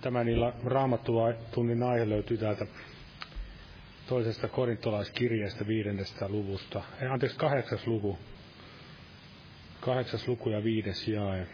[0.00, 2.66] Tämän illan raamattutunnin aihe löytyy täältä
[4.08, 6.82] toisesta korintolaiskirjeestä viidennestä luvusta.
[7.00, 8.18] Ei, anteeksi, kahdeksas luku.
[9.80, 11.46] Kahdeksas luku ja viides jae.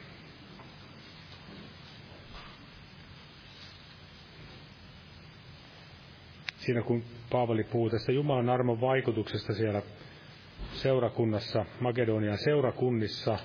[6.59, 9.83] Siinä kun Paavali puhuu tästä Jumalan armon vaikutuksesta siellä
[10.73, 13.39] seurakunnassa, Makedonian seurakunnissa,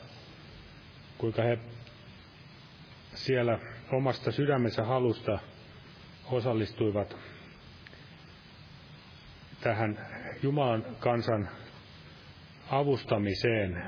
[1.18, 1.60] kuinka he
[3.14, 3.60] siellä
[3.92, 5.40] omasta sydämensä halusta
[6.32, 7.18] osallistuivat
[9.62, 10.08] tähän
[10.44, 11.50] Jumalan kansan
[12.70, 13.84] avustamiseen,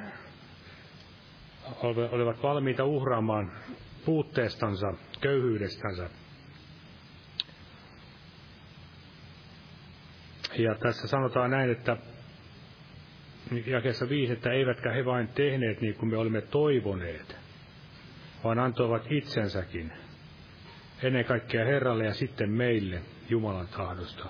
[2.12, 3.52] olivat valmiita uhraamaan
[4.06, 6.10] puutteestansa, köyhyydestänsä.
[10.58, 11.98] Ja tässä sanotaan näin, että
[13.66, 17.43] jakessa viisi, että eivätkä he vain tehneet niin kuin me olimme toivoneet,
[18.44, 19.92] vaan antoivat itsensäkin,
[21.04, 24.30] ennen kaikkea Herralle ja sitten meille Jumalan tahdosta.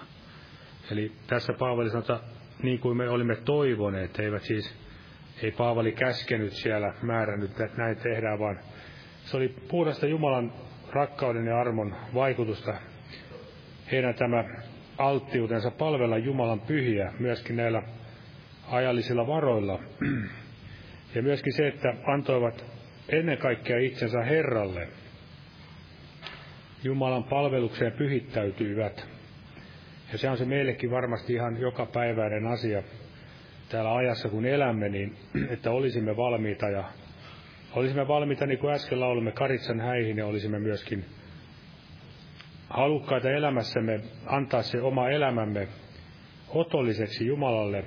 [0.92, 2.20] Eli tässä Paavali sanotaan,
[2.64, 4.76] niin kuin me olimme toivoneet, eivät siis,
[5.42, 8.60] ei Paavali käskenyt siellä, määrännyt, että näin tehdään, vaan
[9.26, 10.54] se oli puhdasta Jumalan
[10.92, 12.74] rakkauden ja armon vaikutusta.
[13.92, 14.44] Heidän tämä
[14.98, 17.82] alttiutensa palvella Jumalan pyhiä myöskin näillä
[18.68, 19.80] ajallisilla varoilla.
[21.16, 22.66] Ja myöskin se, että antoivat
[23.10, 24.88] ennen kaikkea itsensä Herralle.
[26.84, 29.08] Jumalan palvelukseen pyhittäytyivät.
[30.12, 32.84] Ja se on se meillekin varmasti ihan jokapäiväinen asia
[33.70, 35.16] täällä ajassa, kun elämme, niin
[35.50, 36.84] että olisimme valmiita ja
[37.76, 41.06] olisimme valmiita, niin kuin äsken laulumme Karitsan häihin, ja olisimme myöskin
[42.70, 45.68] halukkaita elämässämme antaa se oma elämämme
[46.50, 47.84] otolliseksi Jumalalle,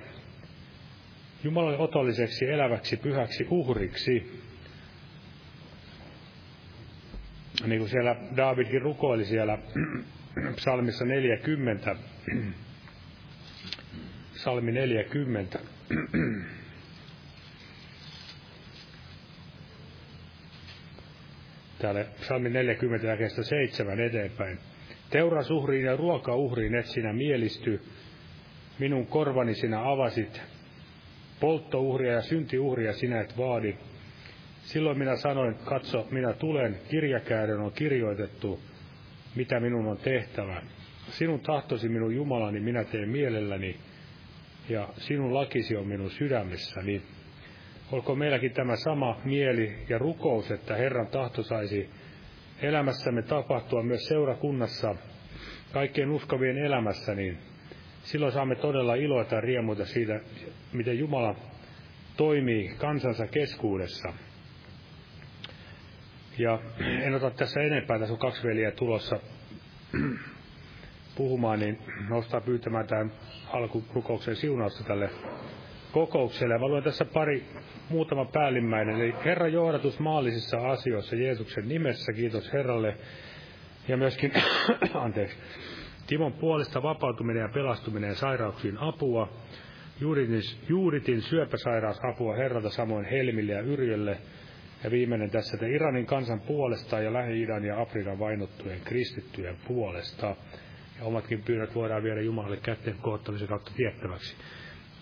[1.45, 4.43] Jumalalle otolliseksi eläväksi pyhäksi uhriksi.
[7.65, 9.59] Niin kuin siellä Davidkin rukoili siellä
[10.57, 11.97] psalmissa 40,
[14.35, 15.59] psalmi 40.
[21.79, 24.59] Täällä psalmi 40 jakeesta 7 eteenpäin.
[25.11, 27.83] Teurasuhriin ja ruokauhriin et sinä mielisty,
[28.79, 30.43] minun korvani sinä avasit,
[31.41, 33.77] polttouhria ja syntiuhria sinä et vaadi.
[34.67, 38.61] Silloin minä sanoin, katso, minä tulen, kirjakäädön on kirjoitettu,
[39.37, 40.63] mitä minun on tehtävä.
[41.11, 43.77] Sinun tahtosi minun Jumalani minä teen mielelläni,
[44.69, 47.03] ja sinun lakisi on minun sydämessäni.
[47.93, 51.91] Olkoon meilläkin tämä sama mieli ja rukous, että Herran tahto saisi
[52.63, 54.95] elämässämme tapahtua myös seurakunnassa,
[55.73, 57.39] kaikkien uskovien elämässä, niin
[58.03, 60.21] silloin saamme todella iloita ja riemuita siitä,
[60.73, 61.37] miten Jumala
[62.17, 64.26] toimii kansansa keskuudessa.
[66.39, 69.21] Ja en ota tässä enempää, tässä on kaksi veliä tulossa
[71.17, 73.13] puhumaan, niin nostaa pyytämään tämän
[73.53, 75.11] alkurukouksen siunausta tälle
[75.93, 76.59] kokoukselle.
[76.59, 77.45] Mä luen tässä pari,
[77.89, 78.97] muutama päällimmäinen.
[78.97, 82.13] Eli Herra johdatus maallisissa asioissa Jeesuksen nimessä.
[82.13, 82.97] Kiitos Herralle.
[83.89, 84.33] Ja myöskin,
[84.95, 85.37] anteeksi,
[86.07, 89.33] Timon puolesta vapautuminen ja pelastuminen ja sairauksiin apua.
[90.01, 94.19] Juuritin, juuritin syöpäsairausapua Herralta samoin Helmille ja Yrjölle.
[94.85, 100.27] Ja viimeinen tässä, että Iranin kansan puolesta ja Lähi-idän ja Afrikan vainottujen kristittyjen puolesta.
[100.99, 104.37] Ja omatkin pyynnöt voidaan viedä Jumalalle kätteen kohottamisen kautta tiettäväksi.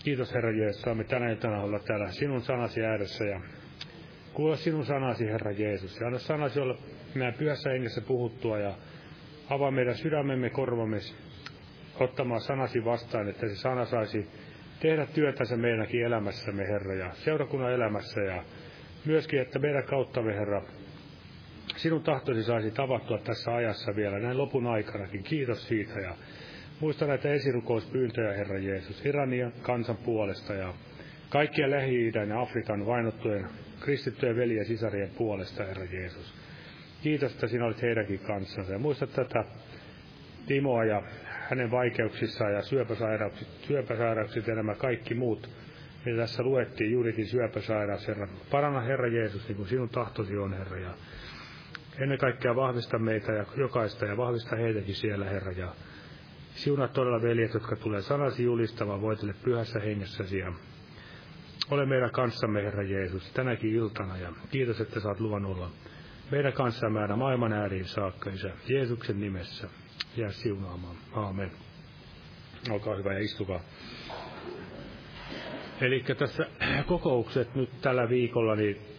[0.03, 3.41] Kiitos Herra Jeesus, saamme tänä iltana olla täällä sinun sanasi ääressä ja
[4.33, 5.99] kuule sinun sanasi Herra Jeesus.
[5.99, 6.77] Ja anna sanasi olla
[7.15, 8.73] meidän pyhässä hengessä puhuttua ja
[9.49, 10.97] avaa meidän sydämemme korvamme
[11.99, 14.27] ottamaan sanasi vastaan, että se sana saisi
[14.79, 18.43] tehdä työtänsä meidänkin elämässämme, Herra, ja seurakunnan elämässä, ja
[19.05, 20.61] myöskin, että meidän kauttamme, Herra,
[21.75, 25.23] sinun tahtosi saisi tapahtua tässä ajassa vielä, näin lopun aikanakin.
[25.23, 26.15] Kiitos siitä, ja
[26.79, 30.73] Muista näitä esirukouspyyntöjä, Herra Jeesus, Iranian kansan puolesta ja
[31.29, 33.45] kaikkien lähi ja Afrikan vainottujen
[33.79, 36.33] kristittyjen veljen ja sisarien puolesta, Herra Jeesus.
[37.03, 38.71] Kiitos, että sinä olet heidänkin kanssansa.
[38.71, 39.43] Ja muista tätä
[40.47, 45.49] Timoa ja hänen vaikeuksissaan ja syöpäsairaukset, syöpäsairaukset ja nämä kaikki muut,
[46.05, 48.27] mitä tässä luettiin, juurikin syöpäsairaus, Herra.
[48.51, 50.79] Paranna, Herra Jeesus, niin kuin sinun tahtosi on, Herra.
[50.79, 50.93] Ja
[51.99, 55.51] ennen kaikkea vahvista meitä ja jokaista ja vahvista heitäkin siellä, Herra.
[55.51, 55.73] Ja
[56.55, 60.53] Siunaa todella veljet, jotka tulee sanasi julistamaan voitelle pyhässä hengessäsi ja
[61.71, 65.69] ole meidän kanssamme, Herra Jeesus, tänäkin iltana ja kiitos, että saat luvan olla
[66.31, 69.67] meidän kanssamme aina maailman ääriin saakka, Isä, Jeesuksen nimessä.
[70.17, 70.95] Jää siunaamaan.
[71.13, 71.51] Aamen.
[72.69, 73.59] Olkaa hyvä ja istukaa.
[75.81, 76.45] Eli tässä
[76.87, 78.95] kokoukset nyt tällä viikolla, niin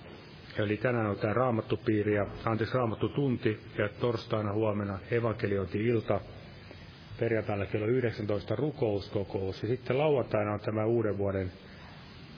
[0.59, 6.21] Eli tänään on tämä raamattupiiri ja anteeksi raamattutunti ja torstaina huomenna evankeliointi-ilta.
[7.21, 11.53] Perjantaina kello 19 rukouskokous ja sitten lauantaina on tämä uuden vuoden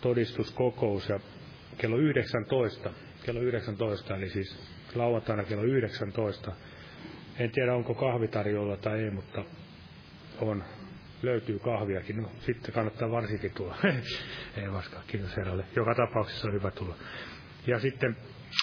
[0.01, 1.21] todistuskokous ja
[1.79, 2.91] kello 19,
[3.27, 4.59] kello 19 eli siis
[4.95, 6.53] lauantaina kello 19.
[7.39, 9.45] En tiedä onko kahvitarjolla tai ei, mutta
[10.41, 10.65] on
[11.23, 12.23] löytyy kahviakin.
[12.23, 13.77] No, sitten kannattaa varsinkin tulla.
[14.63, 15.65] Ei vaskaa, kiitos herralle.
[15.77, 16.95] Joka tapauksessa on hyvä tulla.
[17.67, 18.17] Ja sitten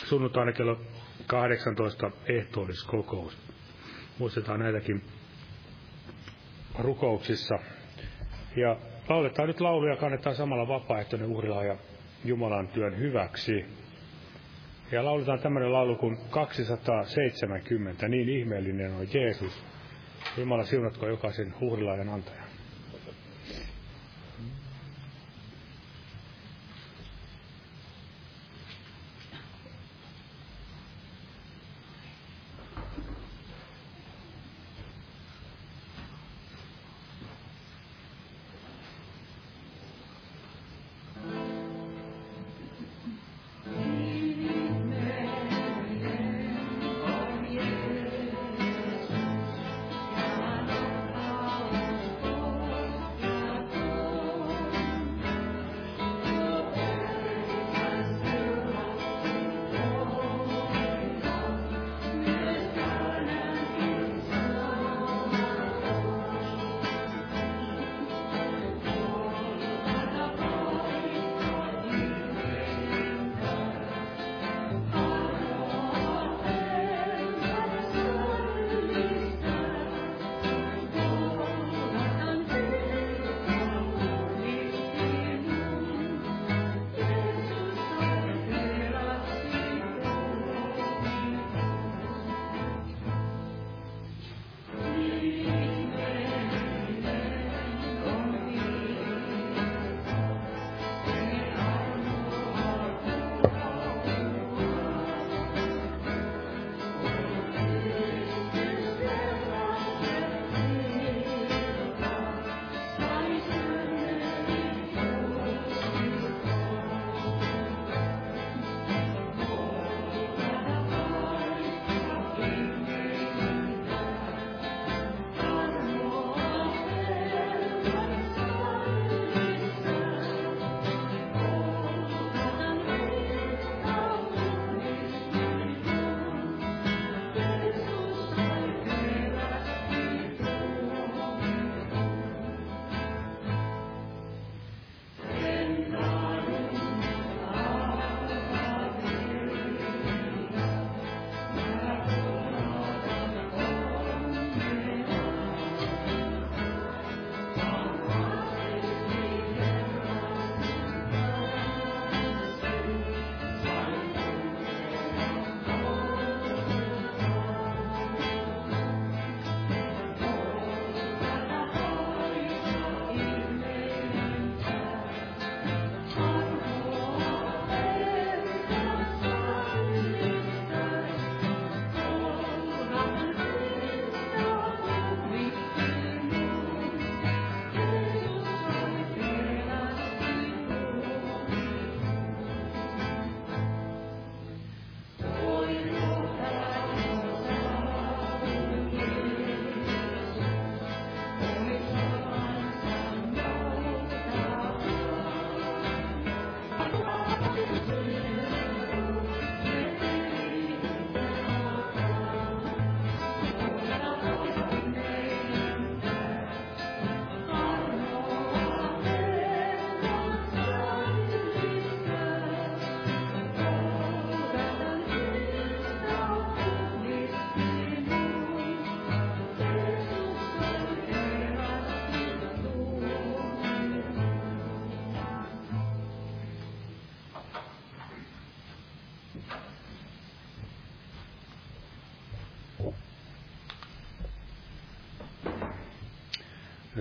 [0.05, 0.81] sunnuntaina kello
[1.27, 3.37] 18 ehtoolliskokous.
[4.19, 5.01] Muistetaan näitäkin
[6.79, 7.59] rukouksissa.
[8.55, 8.77] Ja
[9.09, 11.29] lauletaan nyt lauluja, kannetaan samalla vapaaehtoinen
[11.67, 11.77] ja
[12.23, 13.65] Jumalan työn hyväksi.
[14.91, 19.63] Ja lauletaan tämmöinen laulu kuin 270, niin ihmeellinen on Jeesus.
[20.37, 22.44] Jumala siunatko jokaisen uhrilaajan antaja.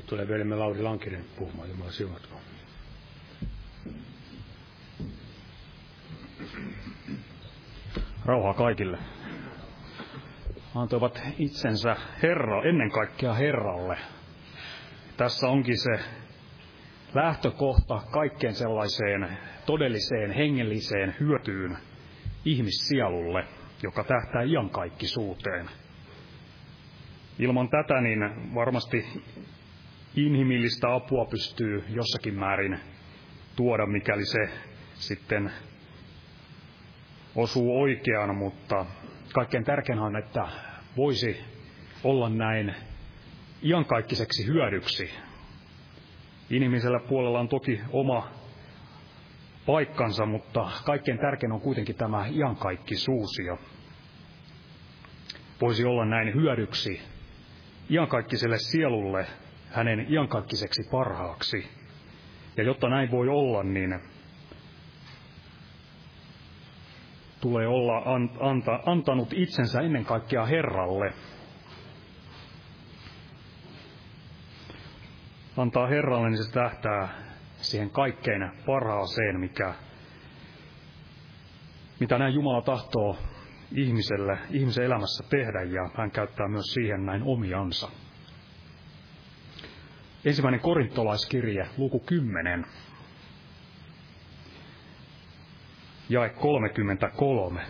[0.06, 2.40] Tulee veljemme Lauri Lankinen puhumaan, Jumala siunatkoon.
[8.24, 8.98] Rauhaa kaikille.
[10.74, 13.98] Antoivat itsensä Herra, ennen kaikkea Herralle.
[15.16, 16.04] Tässä onkin se
[17.14, 21.76] lähtökohta kaikkeen sellaiseen todelliseen hengelliseen hyötyyn,
[22.44, 23.44] ihmissielulle,
[23.82, 25.70] joka tähtää iankaikkisuuteen.
[27.38, 29.22] Ilman tätä niin varmasti
[30.16, 32.78] inhimillistä apua pystyy jossakin määrin
[33.56, 34.48] tuoda, mikäli se
[34.94, 35.50] sitten
[37.36, 38.86] osuu oikeaan, mutta
[39.32, 40.48] kaikkein tärkein on, että
[40.96, 41.40] voisi
[42.04, 42.74] olla näin
[43.62, 45.10] iankaikkiseksi hyödyksi.
[46.50, 48.28] Inhimillisellä puolella on toki oma
[49.66, 53.56] paikkansa, mutta kaikkein tärkein on kuitenkin tämä iankaikkisuus ja
[55.60, 57.00] voisi olla näin hyödyksi
[57.90, 59.26] iankaikkiselle sielulle
[59.74, 61.68] hänen iankaikkiseksi parhaaksi.
[62.56, 64.00] Ja jotta näin voi olla, niin
[67.40, 68.02] tulee olla
[68.40, 71.12] anta, antanut itsensä ennen kaikkea Herralle.
[75.56, 77.08] Antaa Herralle, niin se tähtää
[77.56, 79.74] siihen kaikkein parhaaseen, mikä,
[82.00, 83.16] mitä näin Jumala tahtoo
[83.72, 88.03] ihmiselle, ihmisen elämässä tehdä, ja hän käyttää myös siihen näin omiansa.
[90.24, 92.66] Ensimmäinen korintolaiskirje, luku 10,
[96.08, 97.60] jae 33.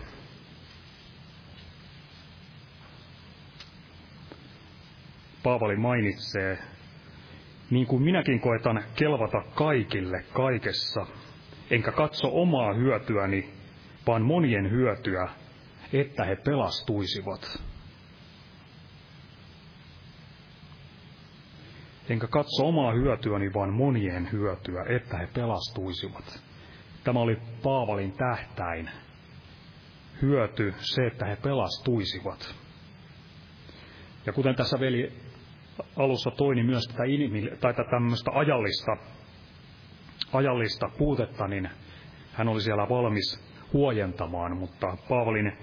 [5.43, 6.57] Paavali mainitsee,
[7.69, 11.07] niin kuin minäkin koetan kelvata kaikille kaikessa,
[11.69, 13.49] enkä katso omaa hyötyäni,
[14.07, 15.29] vaan monien hyötyä,
[15.93, 17.61] että he pelastuisivat.
[22.09, 26.43] Enkä katso omaa hyötyäni, vaan monien hyötyä, että he pelastuisivat.
[27.03, 28.89] Tämä oli Paavalin tähtäin.
[30.21, 32.55] Hyöty se, että he pelastuisivat.
[34.25, 35.11] Ja kuten tässä veli
[35.97, 38.97] alussa toi, niin myös tätä, inhimil- tai tätä tämmöistä ajallista,
[40.33, 41.69] ajallista puutetta, niin
[42.33, 45.57] hän oli siellä valmis huojentamaan, mutta Paavalin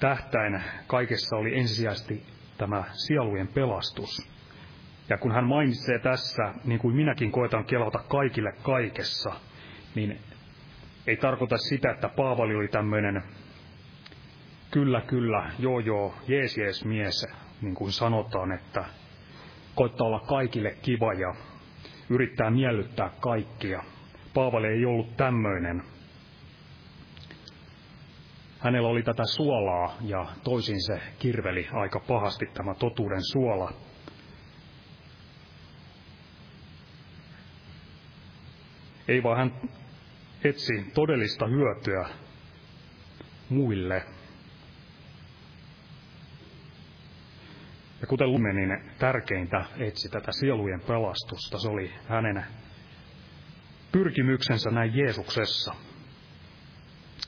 [0.00, 2.22] tähtäin kaikessa oli ensisijaisesti
[2.58, 4.33] tämä sielujen pelastus.
[5.08, 9.32] Ja kun hän mainitsee tässä, niin kuin minäkin koetan kelvata kaikille kaikessa,
[9.94, 10.18] niin
[11.06, 13.22] ei tarkoita sitä, että Paavali oli tämmöinen
[14.70, 17.26] kyllä, kyllä, joo, joo, jees, jees mies,
[17.62, 18.84] niin kuin sanotaan, että
[19.74, 21.34] koittaa olla kaikille kiva ja
[22.10, 23.82] yrittää miellyttää kaikkia.
[24.34, 25.82] Paavali ei ollut tämmöinen.
[28.58, 33.72] Hänellä oli tätä suolaa ja toisin se kirveli aika pahasti tämä totuuden suola.
[39.08, 39.70] Ei vaan hän
[40.44, 42.08] etsi todellista hyötyä
[43.48, 44.02] muille.
[48.00, 51.58] Ja kuten lumme, niin tärkeintä etsi tätä sielujen pelastusta.
[51.58, 52.44] Se oli hänen
[53.92, 55.74] pyrkimyksensä näin Jeesuksessa.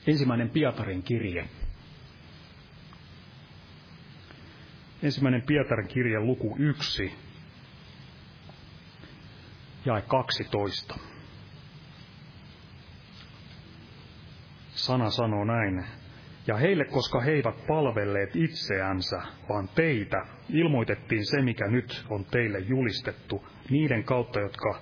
[0.07, 1.49] Ensimmäinen Pietarin kirje.
[5.03, 7.13] Ensimmäinen Pietarin kirje luku 1,
[9.85, 10.99] jae 12.
[14.87, 15.85] sana sanoo näin.
[16.47, 22.59] Ja heille, koska he eivät palvelleet itseänsä, vaan teitä, ilmoitettiin se, mikä nyt on teille
[22.59, 24.81] julistettu, niiden kautta, jotka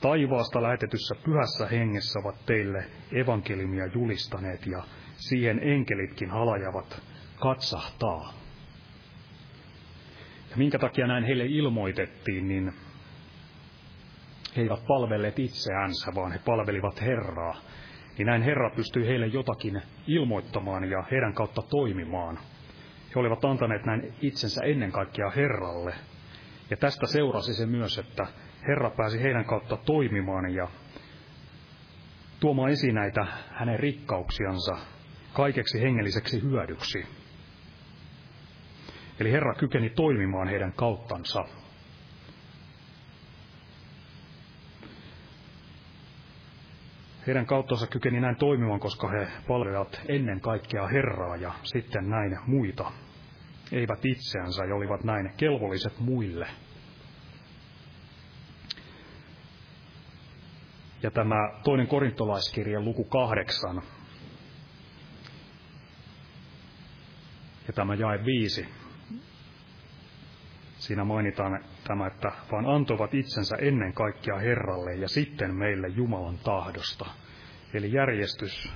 [0.00, 4.82] taivaasta lähetetyssä pyhässä hengessä ovat teille evankeliumia julistaneet, ja
[5.16, 7.02] siihen enkelitkin halajavat
[7.40, 8.32] katsahtaa.
[10.50, 12.72] Ja minkä takia näin heille ilmoitettiin, niin
[14.56, 17.56] he eivät palvelleet itseänsä, vaan he palvelivat Herraa
[18.18, 22.38] niin näin Herra pystyi heille jotakin ilmoittamaan ja heidän kautta toimimaan.
[23.14, 25.94] He olivat antaneet näin itsensä ennen kaikkea Herralle.
[26.70, 28.26] Ja tästä seurasi se myös, että
[28.68, 30.68] Herra pääsi heidän kautta toimimaan ja
[32.40, 34.76] tuomaan esiin näitä hänen rikkauksiansa
[35.32, 37.06] kaikeksi hengelliseksi hyödyksi.
[39.20, 41.44] Eli Herra kykeni toimimaan heidän kauttansa
[47.26, 52.92] Heidän kauttansa kykeni näin toimimaan, koska he palvelivat ennen kaikkea Herraa ja sitten näin muita.
[53.72, 56.46] Eivät itseänsä ja olivat näin kelvolliset muille.
[61.02, 63.82] Ja tämä toinen korintolaiskirja luku kahdeksan.
[67.66, 68.68] Ja tämä jae viisi.
[70.78, 77.06] Siinä mainitaan tämä, että vaan antoivat itsensä ennen kaikkea Herralle ja sitten meille Jumalan tahdosta.
[77.74, 78.72] Eli järjestys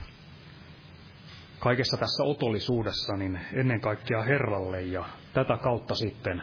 [1.59, 6.43] kaikessa tässä otollisuudessa, niin ennen kaikkea Herralle ja tätä kautta sitten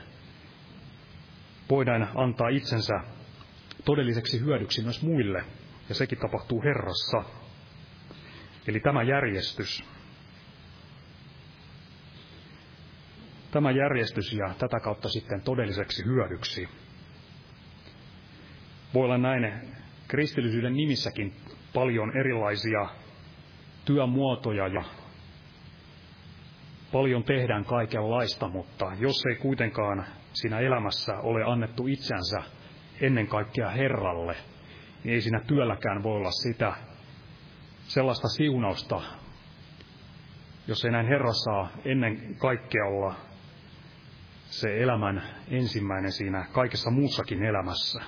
[1.70, 2.94] voidaan antaa itsensä
[3.86, 5.44] todelliseksi hyödyksi myös muille,
[5.90, 7.24] ja sekin tapahtuu Herrassa.
[8.68, 9.84] Eli tämä järjestys,
[13.52, 16.70] tämä järjestys ja tätä kautta sitten todelliseksi hyödyksi.
[18.94, 19.54] Voi olla näin
[20.08, 21.34] kristillisyyden nimissäkin
[21.74, 22.90] paljon erilaisia
[23.86, 24.84] työmuotoja ja
[26.92, 32.44] paljon tehdään kaikenlaista, mutta jos ei kuitenkaan siinä elämässä ole annettu itsensä
[33.02, 34.36] ennen kaikkea Herralle,
[35.04, 36.74] niin ei siinä työlläkään voi olla sitä
[37.88, 39.02] sellaista siunausta,
[40.68, 43.16] jos ei näin Herra saa ennen kaikkea olla
[44.60, 48.00] se elämän ensimmäinen siinä kaikessa muussakin elämässä.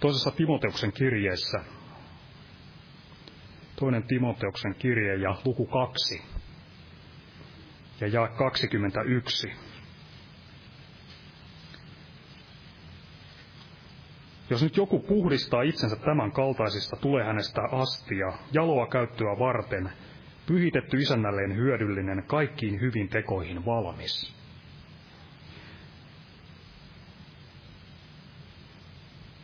[0.00, 1.58] Toisessa Timoteuksen kirjeessä,
[3.76, 6.22] toinen Timoteuksen kirje ja luku kaksi
[8.00, 9.52] ja jae 21.
[14.50, 19.90] Jos nyt joku puhdistaa itsensä tämän kaltaisista, tulee hänestä astia, jaloa käyttöä varten,
[20.46, 24.34] pyhitetty isännälleen hyödyllinen, kaikkiin hyvin tekoihin valmis.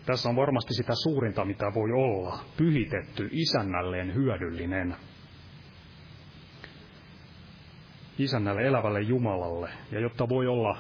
[0.07, 2.39] Tässä on varmasti sitä suurinta, mitä voi olla.
[2.57, 4.97] Pyhitetty, isännälleen hyödyllinen.
[8.19, 9.71] Isännälle, elävälle Jumalalle.
[9.93, 10.79] Ja jotta voi olla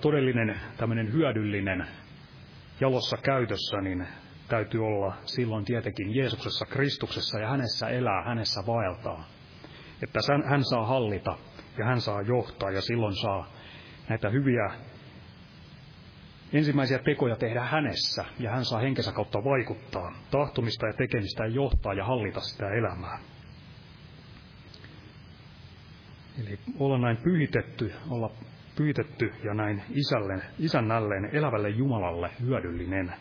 [0.00, 1.86] todellinen tämmöinen hyödyllinen
[2.80, 4.08] jalossa käytössä, niin
[4.48, 9.24] täytyy olla silloin tietenkin Jeesuksessa, Kristuksessa ja hänessä elää, hänessä vaeltaa.
[10.02, 11.38] Että hän saa hallita
[11.78, 13.52] ja hän saa johtaa ja silloin saa
[14.08, 14.70] näitä hyviä
[16.52, 21.94] ensimmäisiä tekoja tehdä hänessä, ja hän saa henkensä kautta vaikuttaa, tahtomista ja tekemistä ja johtaa
[21.94, 23.18] ja hallita sitä elämää.
[26.42, 28.30] Eli olla näin pyhitetty, olla
[28.78, 33.14] pyhitetty ja näin isälle, isännälleen, elävälle Jumalalle hyödyllinen.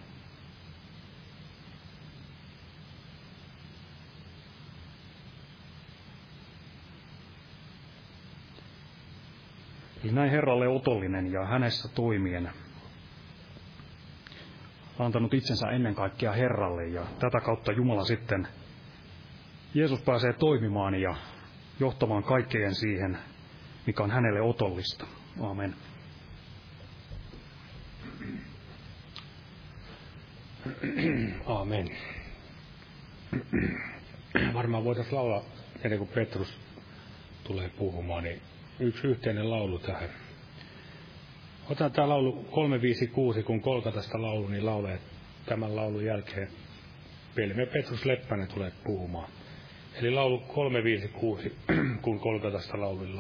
[10.04, 12.50] Eli näin Herralle otollinen ja hänessä toimien
[15.00, 18.48] antanut itsensä ennen kaikkea Herralle ja tätä kautta Jumala sitten,
[19.74, 21.16] Jeesus pääsee toimimaan ja
[21.80, 23.18] johtamaan kaikkeen siihen,
[23.88, 25.08] mikä on hänelle otollista.
[25.42, 25.76] Amen.
[31.46, 31.90] Amen.
[34.54, 35.44] Varmaan voitaisiin laulaa,
[35.84, 36.54] ennen kuin Petrus
[37.44, 38.42] tulee puhumaan, niin
[38.80, 40.10] yksi yhteinen laulu tähän.
[41.70, 45.00] Otan tämä laulu 356, kun tästä laulu, niin laulee
[45.46, 46.48] tämän laulun jälkeen
[47.36, 49.30] Pelme Petrus Leppänen tulee puhumaan.
[49.94, 51.56] Eli laulu 356,
[52.02, 52.20] kun
[52.52, 53.18] tästä laulun niin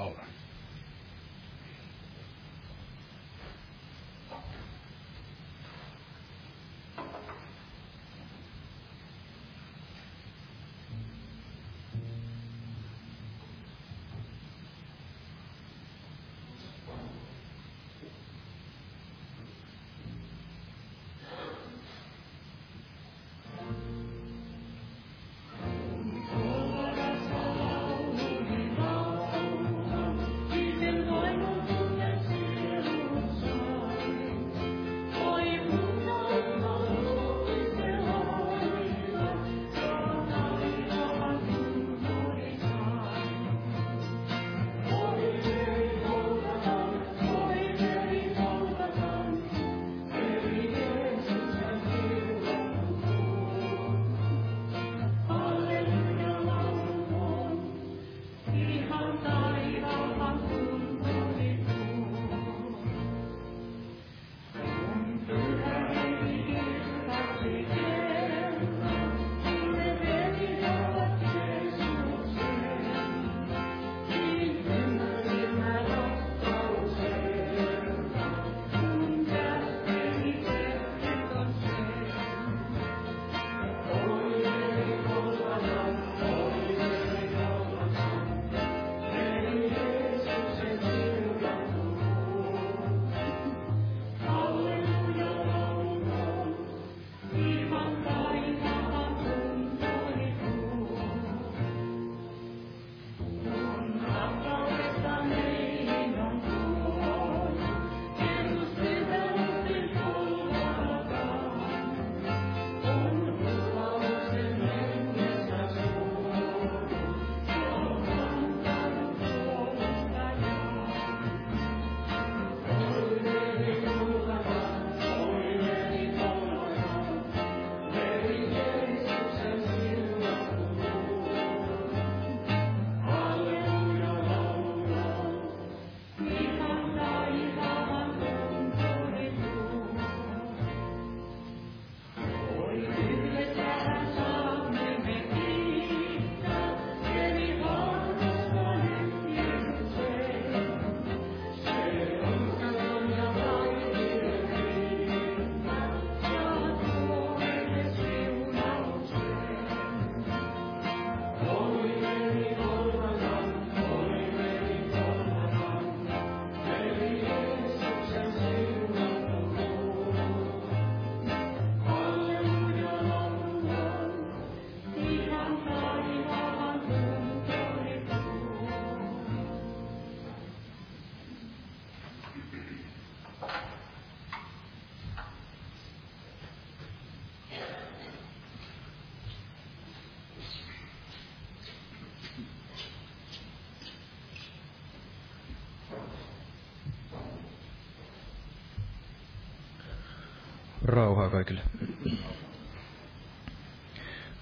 [201.28, 201.62] Rauhaa kaikille.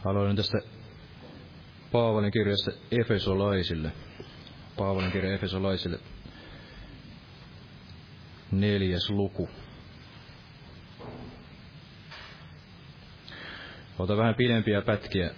[0.06, 0.58] Aloitan tästä
[1.91, 3.91] Paavalin kirjasta Efesolaisille.
[4.78, 6.00] Paavalin kirja Efesolaisille
[8.52, 9.50] neljäs luku.
[14.00, 15.32] Ota vähän pidempiä pätkiä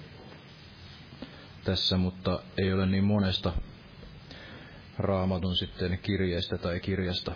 [1.64, 3.54] tässä, mutta ei ole niin monesta
[4.98, 7.36] raamatun sitten kirjeestä tai kirjasta.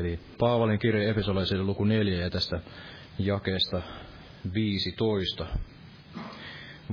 [0.00, 2.60] Eli Paavalin kirja Efesolaisille luku 4 ja tästä
[3.18, 3.82] jakeesta
[4.54, 5.46] 15.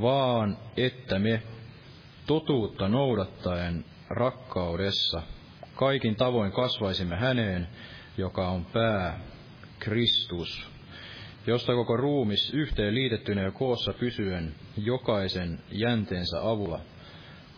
[0.01, 1.43] Vaan että me
[2.27, 5.21] totuutta noudattaen rakkaudessa
[5.75, 7.67] kaikin tavoin kasvaisimme häneen,
[8.17, 9.19] joka on pää,
[9.79, 10.67] Kristus,
[11.47, 16.79] josta koko ruumis yhteen liitettynä ja koossa pysyen jokaisen jänteensä avulla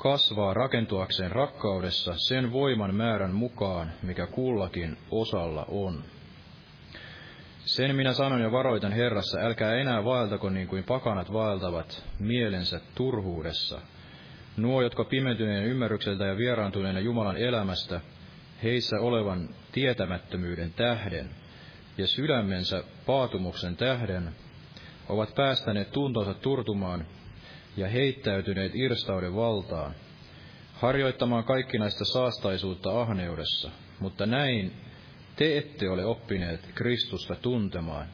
[0.04, 6.04] kasvaa rakentuakseen rakkaudessa sen voiman määrän mukaan, mikä kullakin osalla on.
[7.66, 13.82] Sen minä sanon ja varoitan Herrassa, älkää enää vaeltako niin kuin pakanat vaeltavat mielensä turhuudessa.
[14.58, 18.02] Nuo, jotka pimentyneen ymmärrykseltä ja vieraantuneena Jumalan elämästä,
[18.64, 21.30] heissä olevan tietämättömyyden tähden
[21.98, 24.30] ja sydämensä paatumuksen tähden,
[25.10, 27.06] ovat päästäneet tuntonsa turtumaan
[27.78, 29.96] ja heittäytyneet irstauden valtaan,
[30.74, 34.74] harjoittamaan kaikkinaista saastaisuutta ahneudessa, mutta näin
[35.36, 38.08] te ette ole oppineet Kristusta tuntemaan.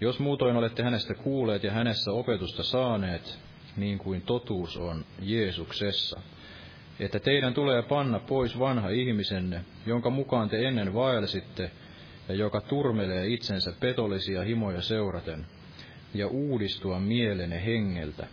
[0.00, 3.38] Jos muutoin olette hänestä kuulleet ja hänessä opetusta saaneet,
[3.76, 6.20] niin kuin totuus on Jeesuksessa,
[7.00, 11.70] että teidän tulee panna pois vanha ihmisenne, jonka mukaan te ennen vaelsitte,
[12.28, 15.46] ja joka turmelee itsensä petollisia himoja seuraten,
[16.14, 18.26] ja uudistua mielenne hengeltä,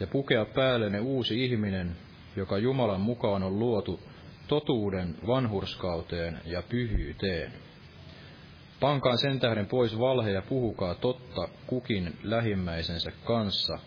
[0.00, 1.96] ja pukea päällenne uusi ihminen,
[2.36, 4.00] joka Jumalan mukaan on luotu
[4.48, 7.52] totuuden vanhurskauteen ja pyhyyteen.
[8.80, 13.78] Pankaa sen tähden pois valhe ja puhukaa totta kukin lähimmäisensä kanssa,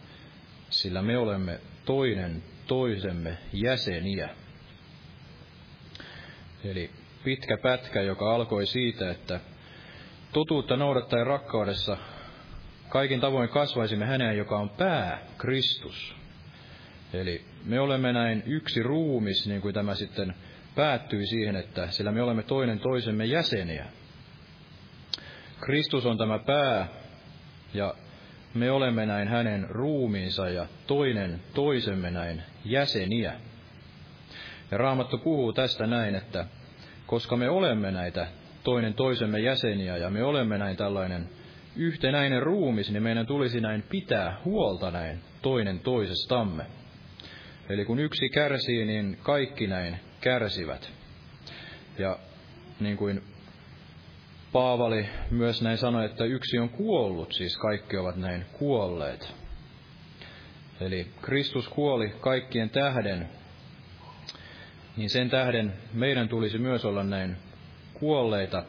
[0.70, 4.30] sillä me olemme toinen toisemme jäseniä.
[6.64, 6.92] Eli
[7.24, 9.40] pitkä pätkä, joka alkoi siitä, että
[10.34, 11.98] totuutta noudattaen rakkaudessa
[12.90, 16.16] kaikin tavoin kasvaisimme häneen, joka on pää, Kristus.
[17.14, 20.36] Eli me olemme näin yksi ruumis, niin kuin tämä sitten
[20.76, 23.86] päättyi siihen, että sillä me olemme toinen toisemme jäseniä.
[25.60, 26.88] Kristus on tämä pää,
[27.74, 27.96] ja
[28.54, 33.34] me olemme näin hänen ruumiinsa ja toinen toisemme näin jäseniä.
[34.72, 36.46] Ja Raamattu puhuu tästä näin, että
[37.06, 38.28] koska me olemme näitä
[38.64, 41.30] toinen toisemme jäseniä ja me olemme näin tällainen
[41.76, 46.66] yhtenäinen ruumis, niin meidän tulisi näin pitää huolta näin toinen toisestamme.
[47.70, 50.92] Eli kun yksi kärsii, niin kaikki näin kärsivät.
[51.98, 52.20] Ja
[52.80, 53.22] niin kuin
[54.52, 59.34] Paavali myös näin sanoi, että yksi on kuollut, siis kaikki ovat näin kuolleet.
[60.82, 63.30] Eli Kristus kuoli kaikkien tähden,
[64.98, 67.38] niin sen tähden meidän tulisi myös olla näin
[67.94, 68.64] kuolleita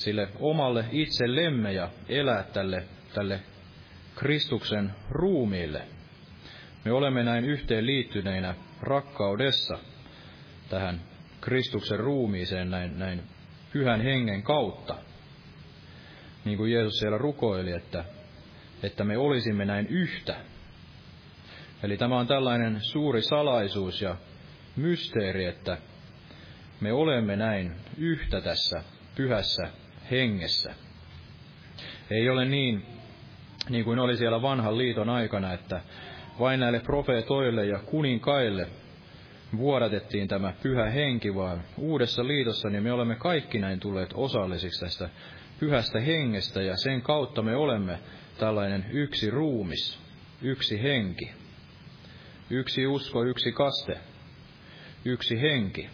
[0.00, 2.84] sille omalle itsellemme ja elää tälle,
[3.14, 3.40] tälle
[4.14, 5.82] Kristuksen ruumiille.
[6.84, 9.78] Me olemme näin yhteen liittyneinä rakkaudessa
[10.68, 11.00] tähän
[11.40, 13.22] Kristuksen ruumiiseen näin, näin
[13.72, 14.96] pyhän hengen kautta.
[16.44, 18.04] Niin kuin Jeesus siellä rukoili, että,
[18.82, 20.36] että me olisimme näin yhtä.
[21.82, 24.16] Eli tämä on tällainen suuri salaisuus ja
[24.76, 25.78] mysteeri, että
[26.80, 28.82] me olemme näin yhtä tässä
[29.14, 29.70] pyhässä
[30.10, 30.74] hengessä.
[32.10, 32.86] Ei ole niin,
[33.68, 35.80] niin kuin oli siellä vanhan liiton aikana, että
[36.38, 38.68] vain näille profeetoille ja kuninkaille
[39.56, 45.08] vuodatettiin tämä pyhä henki, vaan uudessa liitossa niin me olemme kaikki näin tulleet osallisiksi tästä
[45.60, 47.98] pyhästä hengestä, ja sen kautta me olemme
[48.38, 49.98] tällainen yksi ruumis,
[50.42, 51.30] yksi henki,
[52.50, 53.98] yksi usko, yksi kaste,
[55.04, 55.88] yksi henki.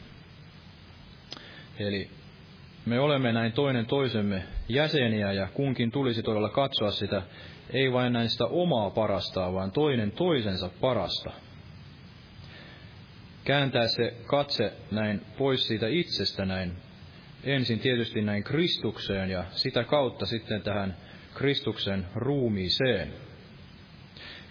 [1.79, 2.11] Eli
[2.87, 7.23] me olemme näin toinen toisemme jäseniä ja kunkin tulisi todella katsoa sitä
[7.73, 11.31] ei vain näin sitä omaa parastaa, vaan toinen toisensa parasta.
[13.45, 16.73] Kääntää se katse näin pois siitä itsestä näin,
[17.45, 20.97] ensin tietysti näin Kristukseen ja sitä kautta sitten tähän
[21.35, 23.13] Kristuksen ruumiiseen.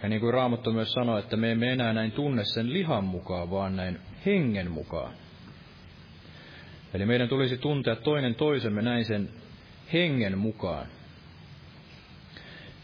[0.03, 3.51] Ja niin kuin Raamattu myös sanoi, että me emme enää näin tunne sen lihan mukaan,
[3.51, 5.13] vaan näin hengen mukaan.
[6.95, 9.29] Eli meidän tulisi tuntea toinen toisemme näin sen
[9.93, 10.87] hengen mukaan.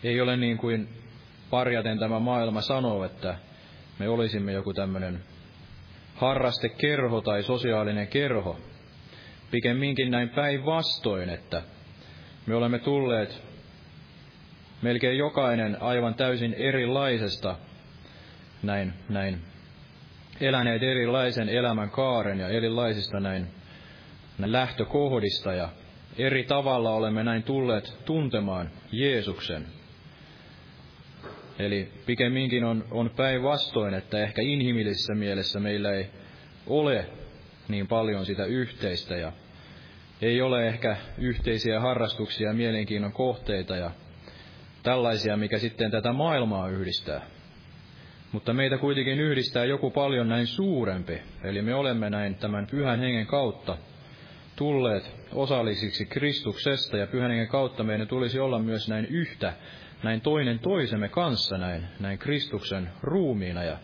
[0.04, 0.90] Ei ole niin kuin
[1.50, 3.36] parjaten tämä maailma sanoo, että
[4.00, 5.20] me olisimme joku tämmöinen
[6.16, 8.60] harrastekerho tai sosiaalinen kerho.
[9.52, 11.64] Pikemminkin näin päinvastoin, että
[12.46, 13.44] me olemme tulleet
[14.82, 17.56] melkein jokainen aivan täysin erilaisesta,
[18.64, 19.42] näin, näin,
[20.42, 23.48] eläneet erilaisen elämän kaaren ja erilaisista näin,
[24.46, 25.70] lähtökohdista ja
[26.18, 29.66] eri tavalla olemme näin tulleet tuntemaan Jeesuksen.
[31.60, 36.10] Eli pikemminkin on, on päinvastoin, että ehkä inhimillisessä mielessä meillä ei
[36.68, 37.06] ole
[37.68, 39.32] niin paljon sitä yhteistä ja
[40.22, 43.92] ei ole ehkä yhteisiä harrastuksia ja mielenkiinnon kohteita ja
[44.84, 47.22] tällaisia, mikä sitten tätä maailmaa yhdistää.
[48.32, 53.28] Mutta meitä kuitenkin yhdistää joku paljon näin suurempi, eli me olemme näin tämän pyhän hengen
[53.28, 53.78] kautta
[54.62, 59.54] tulleet osallisiksi Kristuksesta ja pyhän hengen kautta meidän tulisi olla myös näin yhtä,
[60.04, 63.78] näin toinen toisemme kanssa näin, näin Kristuksen ruumiina ja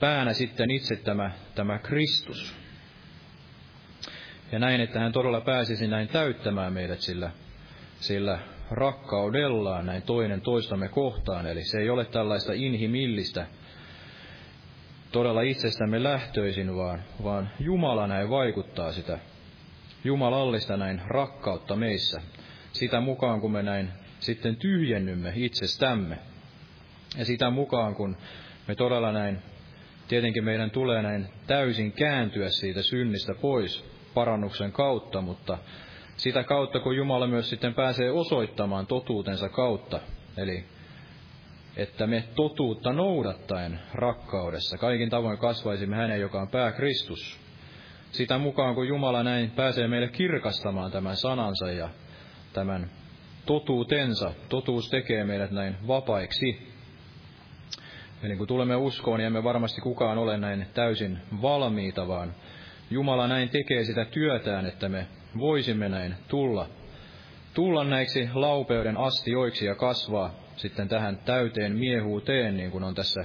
[0.00, 2.54] päänä sitten itse tämä, tämä Kristus.
[4.52, 7.30] Ja näin, että hän todella pääsisi näin täyttämään meidät sillä,
[8.00, 8.38] sillä
[8.70, 11.46] rakkaudellaan näin toinen toistamme kohtaan.
[11.46, 13.46] Eli se ei ole tällaista inhimillistä,
[15.12, 19.18] todella itsestämme lähtöisin, vaan, vaan Jumala näin vaikuttaa sitä
[20.04, 22.20] jumalallista näin rakkautta meissä.
[22.72, 26.18] Sitä mukaan, kun me näin sitten tyhjennymme itsestämme.
[27.18, 28.16] Ja sitä mukaan, kun
[28.68, 29.38] me todella näin,
[30.08, 35.58] tietenkin meidän tulee näin täysin kääntyä siitä synnistä pois parannuksen kautta, mutta
[36.16, 40.00] sitä kautta, kun Jumala myös sitten pääsee osoittamaan totuutensa kautta,
[40.36, 40.64] eli
[41.76, 47.45] että me totuutta noudattaen rakkaudessa kaikin tavoin kasvaisimme hänen, joka on pää Kristus.
[48.10, 51.88] Sitä mukaan, kun Jumala näin pääsee meille kirkastamaan tämän sanansa ja
[52.52, 52.90] tämän
[53.46, 56.76] totuutensa, totuus tekee meidät näin vapaiksi.
[58.22, 62.34] Eli kun tulemme uskoon, niin emme varmasti kukaan ole näin täysin valmiita, vaan
[62.90, 65.06] Jumala näin tekee sitä työtään, että me
[65.38, 66.68] voisimme näin tulla,
[67.54, 73.24] tulla näiksi laupeuden astioiksi ja kasvaa sitten tähän täyteen miehuuteen, niin kuin on tässä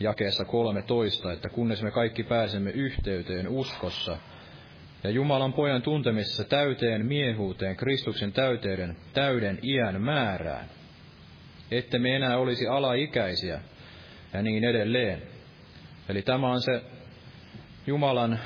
[0.00, 4.16] jakeessa 13, että kunnes me kaikki pääsemme yhteyteen uskossa
[5.04, 10.66] ja Jumalan pojan tuntemisessa täyteen miehuuteen, Kristuksen täyteyden, täyden iän määrään,
[11.70, 13.60] että me enää olisi alaikäisiä
[14.32, 15.22] ja niin edelleen.
[16.08, 16.82] Eli tämä on se
[17.86, 18.38] Jumalan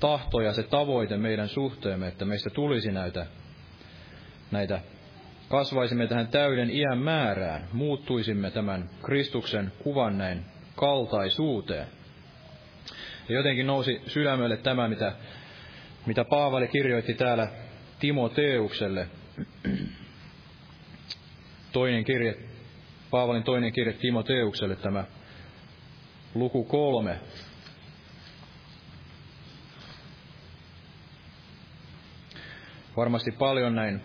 [0.00, 3.26] tahto ja se tavoite meidän suhteemme, että meistä tulisi näitä,
[4.50, 4.80] näitä
[5.48, 11.86] kasvaisimme tähän täyden iän määrään, muuttuisimme tämän Kristuksen kuvan näin kaltaisuuteen.
[13.28, 15.12] Ja jotenkin nousi sydämelle tämä, mitä,
[16.06, 17.48] mitä Paavali kirjoitti täällä
[18.00, 19.08] Timoteukselle.
[21.72, 22.38] Toinen kirje,
[23.10, 25.04] Paavalin toinen kirje Timoteukselle, tämä
[26.34, 27.20] luku kolme,
[32.96, 34.00] varmasti paljon näin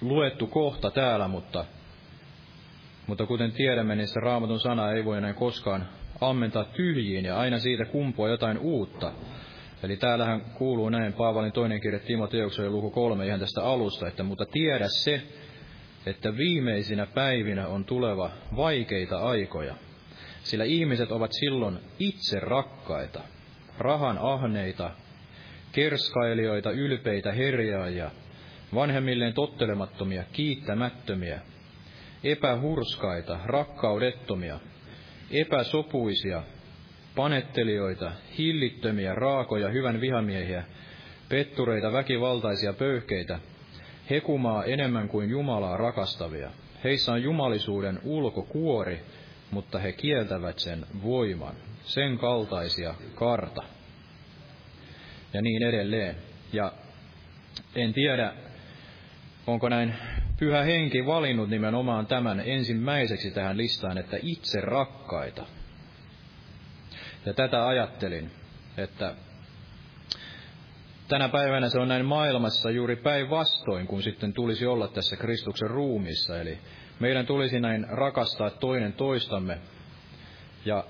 [0.00, 1.64] luettu kohta täällä, mutta,
[3.06, 5.88] mutta kuten tiedämme, niin se raamatun sana ei voi näin koskaan
[6.20, 9.12] ammentaa tyhjiin ja aina siitä kumpua jotain uutta.
[9.82, 14.46] Eli täällähän kuuluu näin Paavalin toinen kirja Timoteukselle luku kolme ihan tästä alusta, että mutta
[14.52, 15.22] tiedä se,
[16.06, 19.74] että viimeisinä päivinä on tuleva vaikeita aikoja,
[20.42, 23.20] sillä ihmiset ovat silloin itse rakkaita,
[23.78, 24.90] rahan ahneita,
[25.72, 28.10] kerskailijoita, ylpeitä herjaajia,
[28.74, 31.40] vanhemmilleen tottelemattomia, kiittämättömiä,
[32.24, 34.60] epähurskaita, rakkaudettomia,
[35.30, 36.42] epäsopuisia,
[37.16, 40.64] panettelijoita, hillittömiä, raakoja, hyvän vihamiehiä,
[41.28, 43.38] pettureita, väkivaltaisia pöyhkeitä,
[44.10, 46.50] hekumaa enemmän kuin Jumalaa rakastavia.
[46.84, 49.00] Heissä on jumalisuuden ulkokuori,
[49.50, 51.54] mutta he kieltävät sen voiman,
[51.84, 53.62] sen kaltaisia karta
[55.32, 56.16] ja niin edelleen.
[56.52, 56.72] Ja
[57.74, 58.32] en tiedä,
[59.46, 59.94] onko näin
[60.42, 65.46] pyhä henki valinnut nimenomaan tämän ensimmäiseksi tähän listaan, että itse rakkaita.
[67.26, 68.30] Ja tätä ajattelin,
[68.76, 69.14] että
[71.08, 76.40] tänä päivänä se on näin maailmassa juuri päinvastoin, kun sitten tulisi olla tässä Kristuksen ruumissa.
[76.40, 76.58] Eli
[77.00, 79.58] meidän tulisi näin rakastaa toinen toistamme
[80.64, 80.84] ja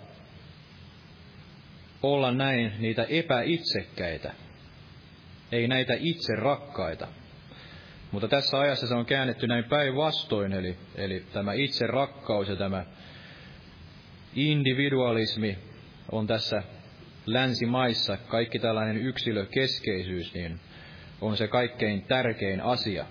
[2.03, 4.33] olla näin niitä epäitsekkäitä,
[5.53, 7.22] ei näitä itse rakkaita.
[8.13, 12.85] Mutta tässä ajassa se on käännetty näin päinvastoin, eli, eli tämä itse rakkaus ja tämä
[14.35, 15.59] individualismi
[16.13, 16.63] on tässä
[17.27, 20.61] länsimaissa, kaikki tällainen yksilökeskeisyys, niin
[21.21, 23.07] on se kaikkein tärkein asia.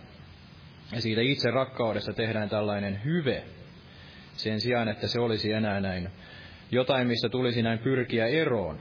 [0.91, 3.43] Ja siitä itse rakkaudesta tehdään tällainen hyve,
[4.33, 6.09] sen sijaan, että se olisi enää näin
[6.71, 8.79] jotain, mistä tulisi näin pyrkiä eroon,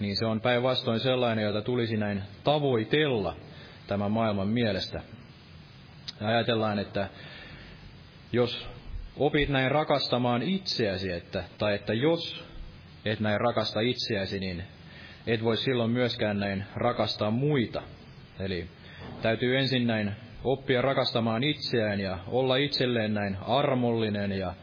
[0.00, 3.36] niin se on päinvastoin sellainen, jota tulisi näin tavoitella
[3.86, 5.02] tämän maailman mielestä.
[6.20, 7.08] Ja ajatellaan, että
[8.32, 8.68] jos
[9.16, 12.44] opit näin rakastamaan itseäsi, että, tai että jos
[13.04, 14.64] et näin rakasta itseäsi, niin
[15.26, 17.82] et voi silloin myöskään näin rakastaa muita.
[18.40, 18.68] Eli
[19.22, 20.12] täytyy ensin näin
[20.44, 24.54] oppia rakastamaan itseään ja olla itselleen näin armollinen ja,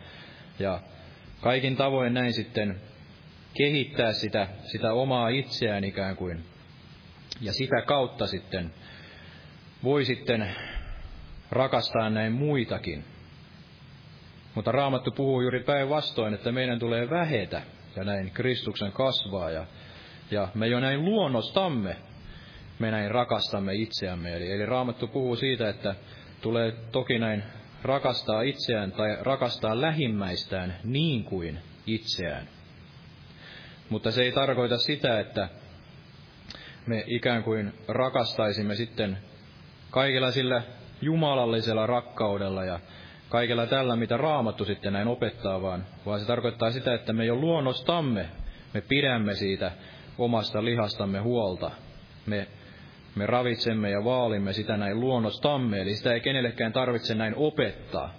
[0.60, 0.80] ja
[1.42, 2.82] kaikin tavoin näin sitten
[3.58, 6.44] kehittää sitä, sitä omaa itseään ikään kuin.
[7.42, 8.74] Ja sitä kautta sitten
[9.84, 10.56] voi sitten
[11.52, 13.04] rakastaa näin muitakin.
[14.56, 17.62] Mutta Raamattu puhuu juuri päinvastoin, että meidän tulee vähetä
[17.96, 19.52] ja näin Kristuksen kasvaa.
[19.52, 19.66] Ja,
[20.32, 21.98] ja me jo näin luonnostamme,
[22.80, 24.36] me näin rakastamme itseämme.
[24.36, 25.96] Eli, eli Raamattu puhuu siitä, että
[26.42, 27.44] tulee toki näin
[27.84, 32.48] rakastaa itseään tai rakastaa lähimmäistään niin kuin itseään.
[33.90, 35.50] Mutta se ei tarkoita sitä, että
[36.88, 39.18] me ikään kuin rakastaisimme sitten
[39.92, 40.62] kaikilla sillä
[41.02, 42.80] jumalallisella rakkaudella ja
[43.30, 47.36] kaikella tällä, mitä raamattu sitten näin opettaa, vaan, vaan se tarkoittaa sitä, että me jo
[47.36, 48.26] luonnostamme,
[48.74, 49.72] me pidämme siitä
[50.18, 51.72] omasta lihastamme huolta.
[52.26, 52.48] Me,
[53.16, 58.14] me ravitsemme ja vaalimme sitä näin luonnostamme, eli sitä ei kenellekään tarvitse näin opettaa.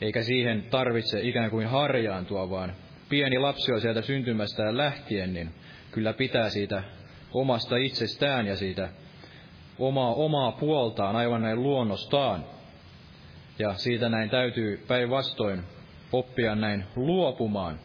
[0.00, 2.72] Eikä siihen tarvitse ikään kuin harjaantua, vaan
[3.08, 5.50] pieni lapsi on sieltä syntymästään lähtien, niin
[5.90, 6.82] kyllä pitää siitä
[7.32, 8.88] omasta itsestään ja siitä
[9.78, 12.44] omaa, omaa puoltaan aivan näin luonnostaan.
[13.58, 15.64] Ja siitä näin täytyy päinvastoin
[16.12, 17.78] oppia näin luopumaan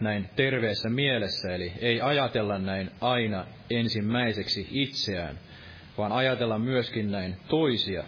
[0.00, 5.38] näin terveessä mielessä, eli ei ajatella näin aina ensimmäiseksi itseään,
[5.98, 8.04] vaan ajatella myöskin näin toisia.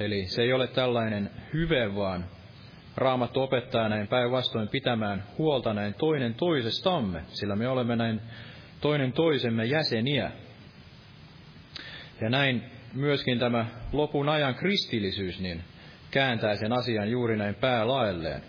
[0.00, 2.24] Eli se ei ole tällainen hyve, vaan
[2.96, 8.20] Raamattu opettaa näin päinvastoin pitämään huolta näin toinen toisestamme, sillä me olemme näin
[8.80, 10.30] toinen toisemme jäseniä.
[12.20, 12.62] Ja näin
[12.94, 15.62] myöskin tämä lopun ajan kristillisyys niin
[16.10, 18.42] kääntää sen asian juuri näin päälaelleen.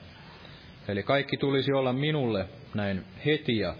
[0.88, 3.76] Eli kaikki tulisi olla minulle näin heti ja,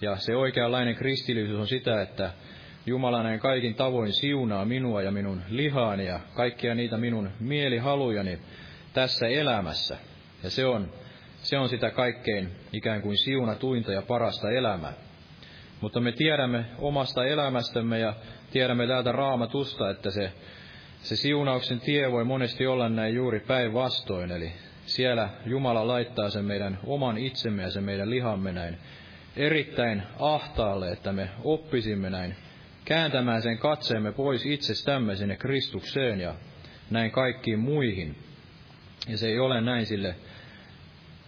[0.00, 2.30] ja se oikeanlainen kristillisyys on sitä, että
[2.86, 8.38] Jumala näin kaikin tavoin siunaa minua ja minun lihaani ja kaikkia niitä minun mielihalujani
[8.92, 9.96] tässä elämässä.
[10.42, 10.92] Ja se on,
[11.42, 14.92] se on sitä kaikkein ikään kuin siunatuinta ja parasta elämää.
[15.80, 18.14] Mutta me tiedämme omasta elämästämme ja
[18.50, 20.32] tiedämme täältä raamatusta, että se,
[21.02, 24.30] se siunauksen tie voi monesti olla näin juuri päinvastoin.
[24.30, 24.52] Eli
[24.86, 28.78] siellä Jumala laittaa sen meidän oman itsemme ja sen meidän lihamme näin
[29.36, 32.36] erittäin ahtaalle, että me oppisimme näin
[32.84, 36.34] kääntämään sen katseemme pois itsestämme sinne Kristukseen ja
[36.90, 38.16] näin kaikkiin muihin.
[39.08, 40.16] Ja se ei ole näin sille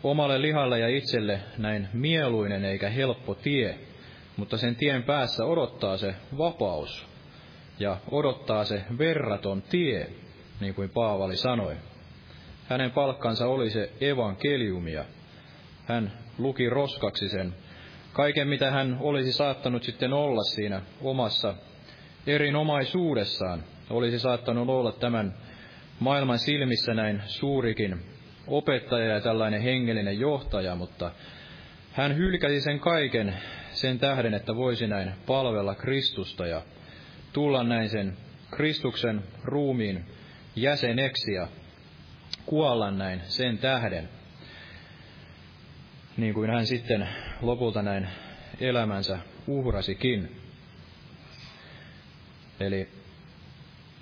[0.03, 3.79] omalle lihalle ja itselle näin mieluinen eikä helppo tie,
[4.39, 7.07] mutta sen tien päässä odottaa se vapaus
[7.79, 10.11] ja odottaa se verraton tie,
[10.61, 11.77] niin kuin Paavali sanoi.
[12.69, 15.05] Hänen palkkansa oli se evankeliumia.
[15.85, 17.55] Hän luki roskaksi sen
[18.13, 21.55] kaiken, mitä hän olisi saattanut sitten olla siinä omassa
[22.27, 23.65] erinomaisuudessaan.
[23.91, 25.35] Olisi saattanut olla tämän
[26.01, 28.03] maailman silmissä näin suurikin
[28.47, 31.11] opettaja ja tällainen hengellinen johtaja, mutta
[31.93, 33.35] hän hylkäsi sen kaiken
[33.73, 36.63] sen tähden, että voisi näin palvella Kristusta ja
[37.33, 38.17] tulla näin sen
[38.51, 40.05] Kristuksen ruumiin
[40.57, 41.49] jäseneksi ja
[42.47, 44.09] kuolla näin sen tähden.
[46.17, 47.09] Niin kuin hän sitten
[47.41, 48.09] lopulta näin
[48.61, 50.41] elämänsä uhrasikin.
[52.61, 52.89] Eli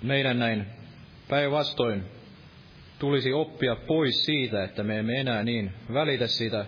[0.01, 0.65] meidän näin
[1.29, 2.03] päinvastoin
[2.99, 6.65] tulisi oppia pois siitä, että me emme enää niin välitä siitä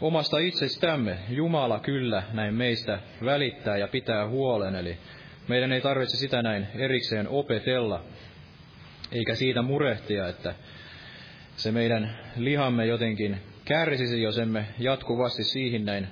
[0.00, 1.18] omasta itsestämme.
[1.28, 4.98] Jumala kyllä näin meistä välittää ja pitää huolen, eli
[5.48, 8.04] meidän ei tarvitse sitä näin erikseen opetella,
[9.12, 10.54] eikä siitä murehtia, että
[11.56, 16.08] se meidän lihamme jotenkin kärsisi, jos emme jatkuvasti siihen näin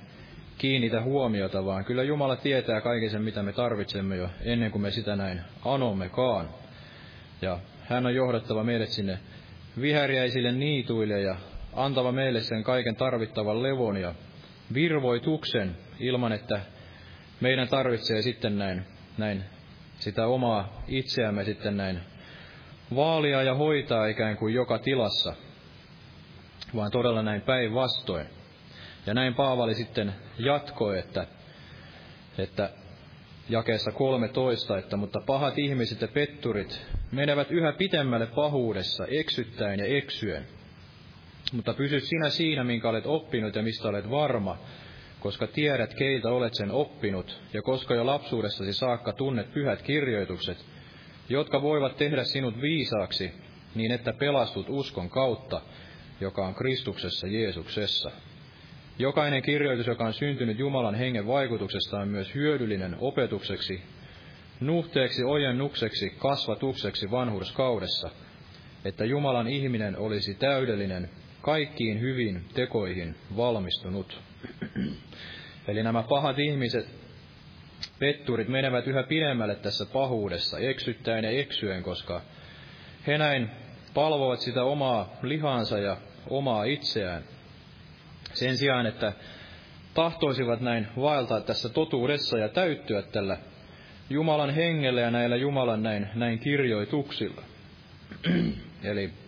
[0.57, 4.91] kiinnitä huomiota, vaan kyllä Jumala tietää kaiken sen, mitä me tarvitsemme jo ennen kuin me
[4.91, 6.49] sitä näin anommekaan.
[7.41, 9.19] Ja hän on johdattava meidät sinne
[9.81, 11.35] vihärjäisille niituille ja
[11.75, 14.15] antava meille sen kaiken tarvittavan levon ja
[14.73, 16.61] virvoituksen ilman, että
[17.41, 18.85] meidän tarvitsee sitten näin,
[19.17, 19.43] näin
[19.99, 21.99] sitä omaa itseämme sitten näin
[22.95, 25.33] vaalia ja hoitaa ikään kuin joka tilassa,
[26.75, 28.27] vaan todella näin päinvastoin.
[29.05, 31.27] Ja näin Paavali sitten jatkoi, että,
[32.37, 32.69] että
[33.49, 40.47] jakeessa 13, että mutta pahat ihmiset ja petturit menevät yhä pitemmälle pahuudessa, eksyttäen ja eksyen.
[41.51, 44.57] Mutta pysy sinä siinä, minkä olet oppinut ja mistä olet varma,
[45.19, 50.65] koska tiedät, keiltä olet sen oppinut, ja koska jo lapsuudestasi saakka tunnet pyhät kirjoitukset,
[51.29, 53.31] jotka voivat tehdä sinut viisaaksi,
[53.75, 55.61] niin että pelastut uskon kautta,
[56.21, 58.11] joka on Kristuksessa Jeesuksessa.
[58.99, 63.81] Jokainen kirjoitus, joka on syntynyt Jumalan hengen vaikutuksesta, on myös hyödyllinen opetukseksi,
[64.59, 68.09] nuhteeksi, ojennukseksi, kasvatukseksi vanhurskaudessa,
[68.85, 71.09] että Jumalan ihminen olisi täydellinen,
[71.45, 74.21] kaikkiin hyvin tekoihin valmistunut.
[75.67, 76.87] Eli nämä pahat ihmiset,
[77.99, 82.21] petturit, menevät yhä pidemmälle tässä pahuudessa, eksyttäen ja eksyen, koska
[83.07, 83.49] he näin
[83.93, 85.97] palvovat sitä omaa lihansa ja
[86.29, 87.23] omaa itseään.
[88.33, 89.13] Sen sijaan, että
[89.93, 93.37] tahtoisivat näin vaeltaa tässä totuudessa ja täyttyä tällä
[94.09, 97.41] Jumalan hengellä ja näillä Jumalan näin, näin kirjoituksilla.
[98.83, 99.24] Eli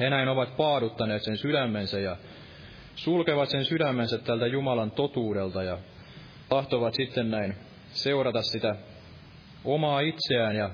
[0.00, 2.16] he näin ovat paaduttaneet sen sydämensä ja
[2.94, 5.78] sulkevat sen sydämensä tältä Jumalan totuudelta ja
[6.48, 7.56] tahtovat sitten näin
[7.88, 8.76] seurata sitä
[9.64, 10.70] omaa itseään ja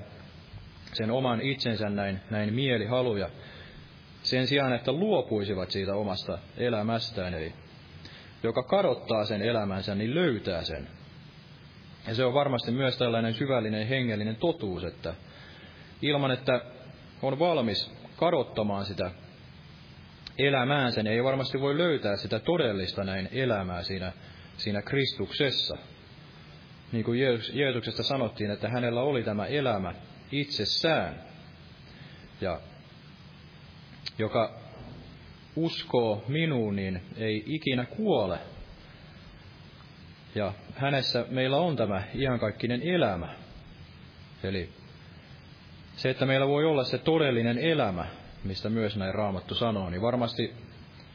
[0.93, 3.29] sen oman itsensä näin, näin mielihaluja
[4.23, 7.33] sen sijaan, että luopuisivat siitä omasta elämästään.
[7.33, 7.53] Eli
[8.43, 10.87] joka kadottaa sen elämänsä, niin löytää sen.
[12.07, 15.13] Ja se on varmasti myös tällainen syvällinen hengellinen totuus, että
[16.01, 16.61] ilman, että
[17.21, 19.11] on valmis kadottamaan sitä
[20.37, 24.11] elämäänsä, niin ei varmasti voi löytää sitä todellista näin elämää siinä,
[24.57, 25.77] siinä Kristuksessa.
[26.91, 27.19] Niin kuin
[27.53, 29.93] Jeesuksesta sanottiin, että hänellä oli tämä elämä
[30.31, 31.21] itsessään.
[32.41, 32.59] Ja
[34.17, 34.59] joka
[35.55, 38.39] uskoo minuun, niin ei ikinä kuole.
[40.35, 43.35] Ja hänessä meillä on tämä iankaikkinen elämä.
[44.43, 44.69] Eli
[45.95, 48.05] se, että meillä voi olla se todellinen elämä,
[48.43, 50.53] mistä myös näin Raamattu sanoo, niin varmasti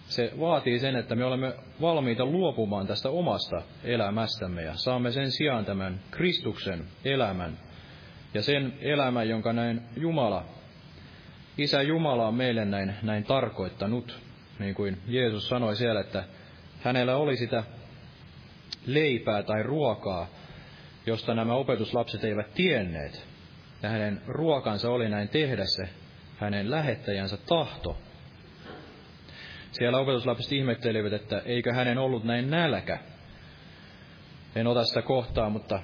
[0.09, 5.65] se vaatii sen, että me olemme valmiita luopumaan tästä omasta elämästämme ja saamme sen sijaan
[5.65, 7.59] tämän Kristuksen elämän
[8.35, 10.45] ja sen elämän, jonka näin Jumala,
[11.59, 14.19] Isä Jumala on meille näin, näin tarkoittanut,
[14.59, 16.25] niin kuin Jeesus sanoi siellä, että
[16.81, 17.65] hänellä oli sitä
[18.87, 20.27] leipää tai ruokaa,
[21.07, 23.27] josta nämä opetuslapset eivät tienneet.
[23.83, 25.89] Ja hänen ruokansa oli näin tehdä se
[26.37, 27.99] hänen lähettäjänsä tahto.
[29.73, 32.99] Siellä opetuslapset ihmettelivät, että eikö hänen ollut näin nälkä.
[34.57, 35.81] En ota sitä kohtaa, mutta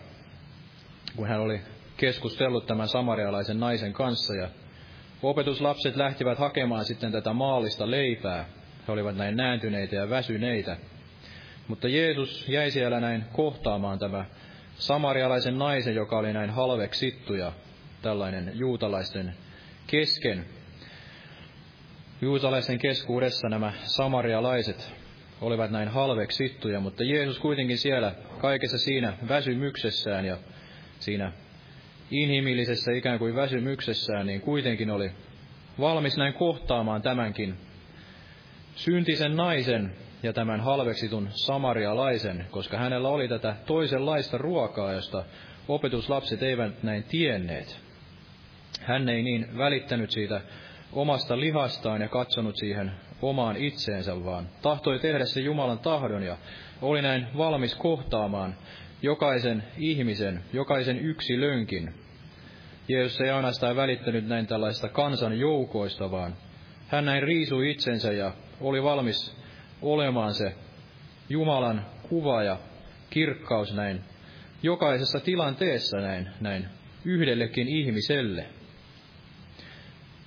[1.16, 1.60] kun hän oli
[1.96, 4.48] keskustellut tämän samarialaisen naisen kanssa ja
[5.22, 8.44] opetuslapset lähtivät hakemaan sitten tätä maallista leipää.
[8.88, 10.76] He olivat näin nääntyneitä ja väsyneitä.
[11.68, 14.24] Mutta Jeesus jäi siellä näin kohtaamaan tämä
[14.74, 17.52] samarialaisen naisen, joka oli näin halveksittu ja
[18.04, 19.34] tällainen juutalaisten
[19.86, 20.44] kesken.
[22.20, 24.92] Juutalaisten keskuudessa nämä samarialaiset
[25.40, 30.36] olivat näin halveksittuja, mutta Jeesus kuitenkin siellä kaikessa siinä väsymyksessään ja
[30.98, 31.32] siinä
[32.10, 35.10] inhimillisessä ikään kuin väsymyksessään, niin kuitenkin oli
[35.80, 37.54] valmis näin kohtaamaan tämänkin
[38.74, 39.92] syntisen naisen
[40.22, 45.24] ja tämän halveksitun samarialaisen, koska hänellä oli tätä toisenlaista ruokaa, josta
[45.68, 47.83] opetuslapset eivät näin tienneet.
[48.80, 50.40] Hän ei niin välittänyt siitä
[50.92, 56.36] omasta lihastaan ja katsonut siihen omaan itseensä, vaan tahtoi tehdä se Jumalan tahdon ja
[56.82, 58.54] oli näin valmis kohtaamaan
[59.02, 61.94] jokaisen ihmisen, jokaisen yksilönkin.
[62.88, 66.34] Jeesus ei ainoastaan välittänyt näin tällaista kansan joukoista, vaan
[66.88, 69.36] hän näin riisui itsensä ja oli valmis
[69.82, 70.54] olemaan se
[71.28, 72.58] Jumalan kuva ja
[73.10, 74.00] kirkkaus näin
[74.62, 76.68] jokaisessa tilanteessa näin, näin
[77.04, 78.46] yhdellekin ihmiselle.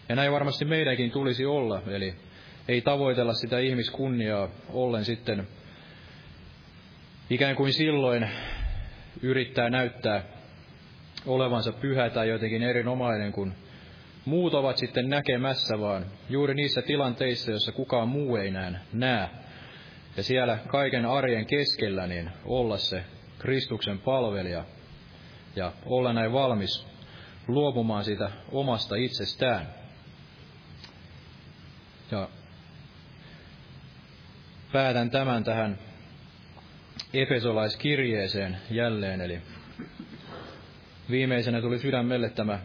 [0.10, 2.16] Ja näin varmasti meidänkin tulisi olla, eli
[2.68, 5.48] ei tavoitella sitä ihmiskunniaa ollen sitten
[7.30, 8.30] ikään kuin silloin
[9.22, 10.24] yrittää näyttää
[11.26, 13.54] olevansa pyhä tai jotenkin erinomainen, kun
[14.26, 19.30] muut ovat sitten näkemässä, vaan juuri niissä tilanteissa, joissa kukaan muu ei näe, näe.
[20.18, 23.04] Ja siellä kaiken arjen keskellä niin olla se
[23.40, 24.66] Kristuksen palvelija
[25.56, 26.88] ja olla näin valmis
[27.48, 29.77] luopumaan siitä omasta itsestään.
[32.12, 32.30] Ja
[34.72, 35.78] päätän tämän tähän
[37.14, 39.42] Efesolaiskirjeeseen jälleen, eli
[41.10, 42.60] viimeisenä tuli sydämelle tämä,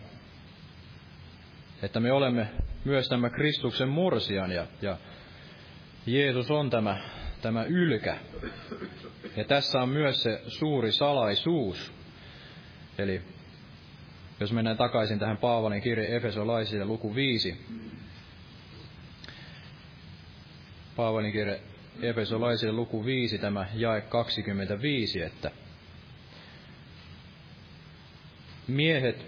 [1.83, 2.47] että me olemme
[2.85, 4.97] myös tämä Kristuksen morsian ja, ja
[6.07, 6.99] Jeesus on tämä,
[7.43, 8.17] tämä ylkä.
[9.37, 11.93] Ja tässä on myös se suuri salaisuus.
[12.99, 13.23] Eli
[14.41, 17.67] jos mennään takaisin tähän Paavalin kirje Efesolaisille luku 5.
[20.97, 21.61] Paavalin kirje
[22.03, 25.51] Efesolaisille luku 5, tämä jae 25, että
[28.69, 29.27] Miehet,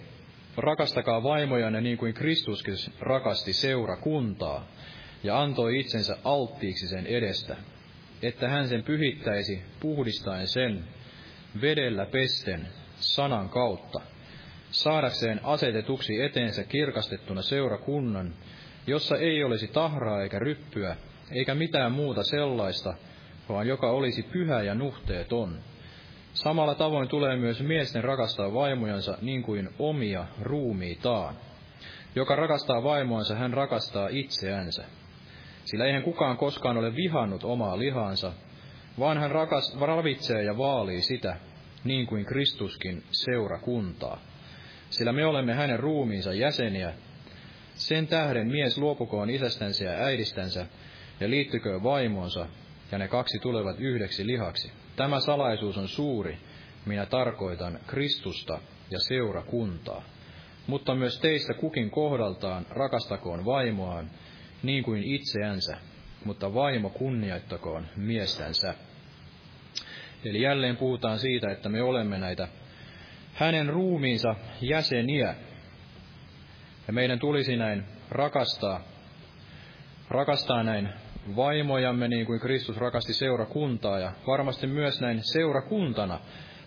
[0.56, 4.66] rakastakaa vaimojanne niin kuin Kristuskin rakasti seurakuntaa
[5.22, 7.56] ja antoi itsensä alttiiksi sen edestä,
[8.22, 10.84] että hän sen pyhittäisi puhdistaen sen
[11.60, 14.00] vedellä pesten sanan kautta,
[14.70, 18.34] saadakseen asetetuksi eteensä kirkastettuna seurakunnan,
[18.86, 20.96] jossa ei olisi tahraa eikä ryppyä,
[21.32, 22.94] eikä mitään muuta sellaista,
[23.48, 25.58] vaan joka olisi pyhä ja nuhteeton.
[26.32, 31.34] Samalla tavoin tulee myös miesten rakastaa vaimojansa niin kuin omia ruumiitaan.
[32.14, 34.84] Joka rakastaa vaimoansa, hän rakastaa itseänsä.
[35.64, 38.32] Sillä eihän kukaan koskaan ole vihannut omaa lihaansa,
[38.98, 41.36] vaan hän rakas, ravitsee ja vaalii sitä,
[41.84, 44.20] niin kuin Kristuskin seurakuntaa.
[44.90, 46.94] Sillä me olemme hänen ruumiinsa jäseniä.
[47.74, 50.66] Sen tähden mies luopukoon isästänsä ja äidistänsä
[51.20, 52.46] ja liittyköön vaimoonsa,
[52.92, 54.72] ja ne kaksi tulevat yhdeksi lihaksi.
[54.96, 56.38] Tämä salaisuus on suuri,
[56.86, 58.58] minä tarkoitan Kristusta
[58.90, 60.02] ja seurakuntaa.
[60.66, 64.10] Mutta myös teistä kukin kohdaltaan rakastakoon vaimoaan,
[64.62, 65.76] niin kuin itseänsä,
[66.24, 68.74] mutta vaimo kunnioittakoon miestänsä.
[70.24, 72.48] Eli jälleen puhutaan siitä, että me olemme näitä
[73.34, 75.34] hänen ruumiinsa jäseniä.
[76.86, 78.80] Ja meidän tulisi näin rakastaa,
[80.08, 80.88] rakastaa näin
[81.36, 86.20] vaimojamme niin kuin Kristus rakasti seurakuntaa ja varmasti myös näin seurakuntana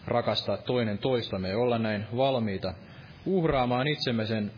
[0.08, 2.74] rakastaa toinen toistamme ja olla näin valmiita
[3.26, 4.52] uhraamaan itsemme sen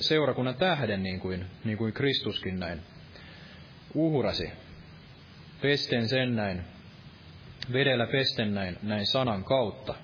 [0.00, 2.82] seurakunnan tähden niin kuin, niin kuin Kristuskin näin
[3.94, 4.52] uhrasi.
[5.62, 6.64] Pesten sen näin,
[7.72, 9.94] vedellä pesten näin, näin sanan kautta.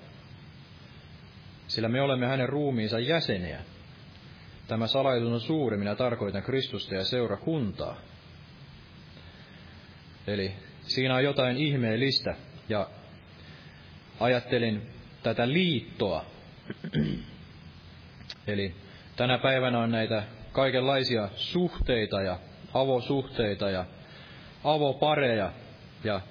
[1.67, 3.59] Sillä me olemme hänen ruumiinsa jäseniä.
[4.67, 7.95] Tämä salaisuus on suuri, minä tarkoitan Kristusta ja seurakuntaa.
[10.27, 10.51] Eli
[10.81, 12.35] siinä on jotain ihmeellistä.
[12.69, 12.89] Ja
[14.19, 14.81] ajattelin
[15.23, 16.25] tätä liittoa.
[18.47, 18.75] Eli
[19.15, 22.39] tänä päivänä on näitä kaikenlaisia suhteita ja
[22.73, 23.85] avosuhteita ja
[24.63, 25.51] avopareja.
[26.03, 26.21] Ja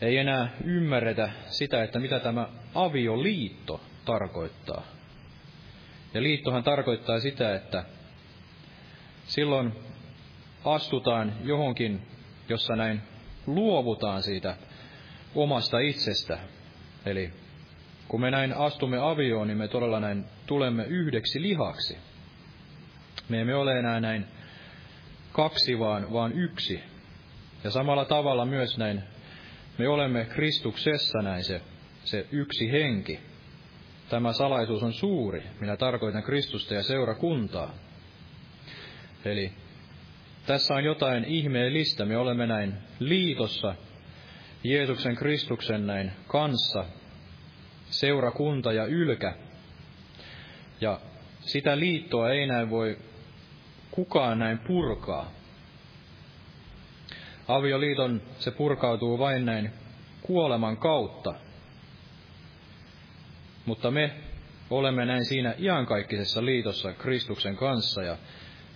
[0.00, 4.82] ei enää ymmärretä sitä, että mitä tämä avioliitto tarkoittaa.
[6.14, 7.84] Ja liittohan tarkoittaa sitä, että
[9.26, 9.72] silloin
[10.64, 12.02] astutaan johonkin,
[12.48, 13.02] jossa näin
[13.46, 14.56] luovutaan siitä
[15.34, 16.38] omasta itsestä.
[17.06, 17.32] Eli
[18.08, 21.98] kun me näin astumme avioon, niin me todella näin tulemme yhdeksi lihaksi.
[23.28, 24.26] Me emme ole enää näin
[25.32, 26.80] kaksi, vaan, vaan yksi.
[27.64, 29.02] Ja samalla tavalla myös näin,
[29.78, 31.60] me olemme Kristuksessa näin se,
[32.04, 33.20] se yksi henki.
[34.08, 35.42] Tämä salaisuus on suuri.
[35.60, 37.74] Minä tarkoitan Kristusta ja seurakuntaa.
[39.24, 39.52] Eli
[40.46, 42.04] tässä on jotain ihmeellistä.
[42.04, 43.74] Me olemme näin liitossa
[44.64, 46.84] Jeesuksen Kristuksen näin kanssa,
[47.90, 49.34] seurakunta ja ylkä.
[50.80, 51.00] Ja
[51.40, 52.98] sitä liittoa ei näin voi
[53.90, 55.30] kukaan näin purkaa.
[57.48, 59.70] Avioliiton se purkautuu vain näin
[60.22, 61.34] kuoleman kautta.
[63.66, 64.10] Mutta me
[64.70, 68.16] olemme näin siinä iankaikkisessa liitossa Kristuksen kanssa ja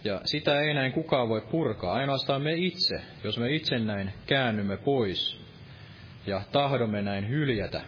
[0.05, 4.77] ja sitä ei näin kukaan voi purkaa, ainoastaan me itse, jos me itse näin käännymme
[4.77, 5.41] pois
[6.27, 7.81] ja tahdomme näin hyljätä.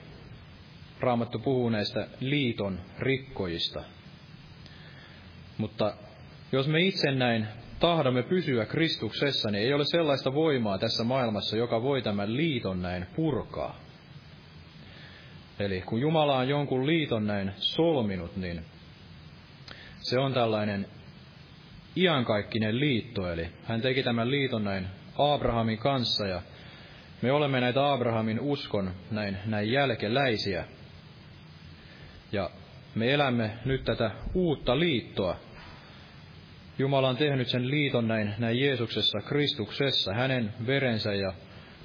[1.00, 3.82] Raamattu puhuu näistä liiton rikkojista.
[5.58, 5.96] Mutta
[6.52, 7.46] jos me itse näin
[7.80, 13.06] tahdomme pysyä Kristuksessa, niin ei ole sellaista voimaa tässä maailmassa, joka voi tämän liiton näin
[13.16, 13.80] purkaa.
[15.58, 18.64] Eli kun Jumala on jonkun liiton näin solminut, niin
[20.00, 20.86] se on tällainen
[21.96, 24.86] iankaikkinen liitto, eli hän teki tämän liiton näin
[25.18, 26.42] Abrahamin kanssa, ja
[27.22, 30.64] me olemme näitä Abrahamin uskon näin, näin jälkeläisiä.
[32.32, 32.50] Ja
[32.94, 35.36] me elämme nyt tätä uutta liittoa.
[36.78, 41.32] Jumala on tehnyt sen liiton näin, näin Jeesuksessa, Kristuksessa, hänen verensä ja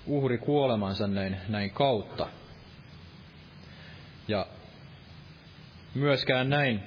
[0.05, 2.27] uhri kuolemansa näin, näin kautta.
[4.27, 4.45] Ja
[5.95, 6.83] myöskään näin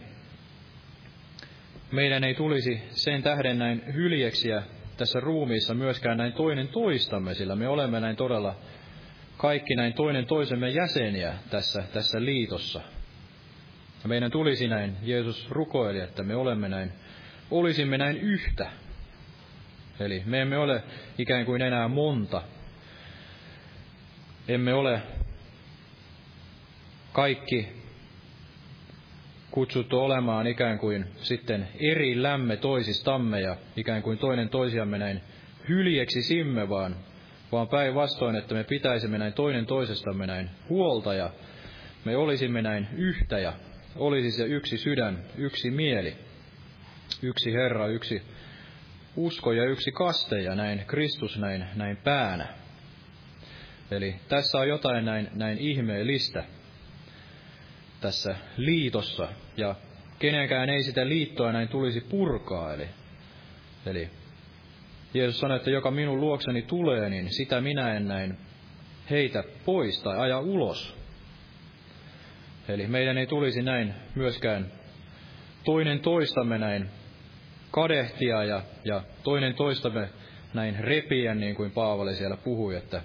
[1.95, 4.63] meidän ei tulisi sen tähden näin hyljeksiä
[4.97, 8.57] tässä ruumiissa myöskään näin toinen toistamme, sillä me olemme näin todella
[9.37, 12.81] kaikki näin toinen toisemme jäseniä tässä, tässä liitossa.
[14.03, 16.93] Ja meidän tulisi näin, Jeesus rukoili, että me olemme näin,
[17.51, 18.71] olisimme näin yhtä.
[20.01, 20.83] Eli me emme ole
[21.19, 22.43] ikään kuin enää monta.
[24.49, 25.03] Emme ole
[27.13, 27.84] kaikki
[29.55, 35.21] kutsuttu olemaan ikään kuin sitten eri lämme toisistamme ja ikään kuin toinen toisiamme näin
[35.69, 36.97] hyljeksi simme, vaan,
[37.53, 41.31] vaan päinvastoin, että me pitäisimme näin toinen toisestamme näin huolta ja
[42.05, 43.53] me olisimme näin yhtä ja
[43.97, 46.17] olisi se yksi sydän, yksi mieli.
[47.23, 48.23] yksi Herra, yksi
[49.17, 52.49] usko ja yksi kaste ja näin Kristus näin, näin päänä.
[53.91, 56.45] Eli tässä on jotain näin, näin ihmeellistä
[58.05, 59.75] tässä liitossa, ja
[60.19, 62.75] kenenkään ei sitä liittoa näin tulisi purkaa.
[62.75, 62.89] Eli,
[63.87, 64.11] eli
[65.15, 68.39] Jeesus sanoi, että joka minun luokseni tulee, niin sitä minä en näin
[69.11, 70.97] heitä pois tai aja ulos.
[72.69, 74.67] Eli meidän ei tulisi näin myöskään
[75.65, 76.91] toinen toistamme näin
[77.71, 80.09] kadehtia ja, ja toinen toistamme
[80.55, 83.03] näin repiä, niin kuin Paavali siellä puhui, että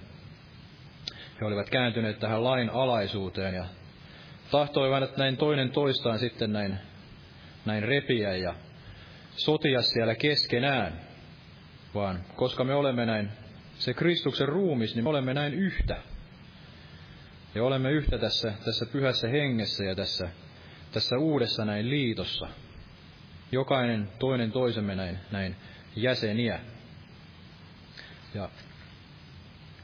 [1.40, 3.64] he olivat kääntyneet tähän lain alaisuuteen ja
[4.50, 6.78] tahtoivat näin toinen toistaan sitten näin,
[7.64, 8.54] näin repiä ja
[9.36, 11.00] sotia siellä keskenään,
[11.94, 13.30] vaan koska me olemme näin
[13.78, 15.96] se Kristuksen ruumis, niin me olemme näin yhtä.
[17.54, 20.28] Ja olemme yhtä tässä, tässä pyhässä hengessä ja tässä,
[20.92, 22.48] tässä uudessa näin liitossa.
[23.52, 25.56] Jokainen toinen toisemme näin, näin
[25.96, 26.60] jäseniä.
[28.34, 28.50] Ja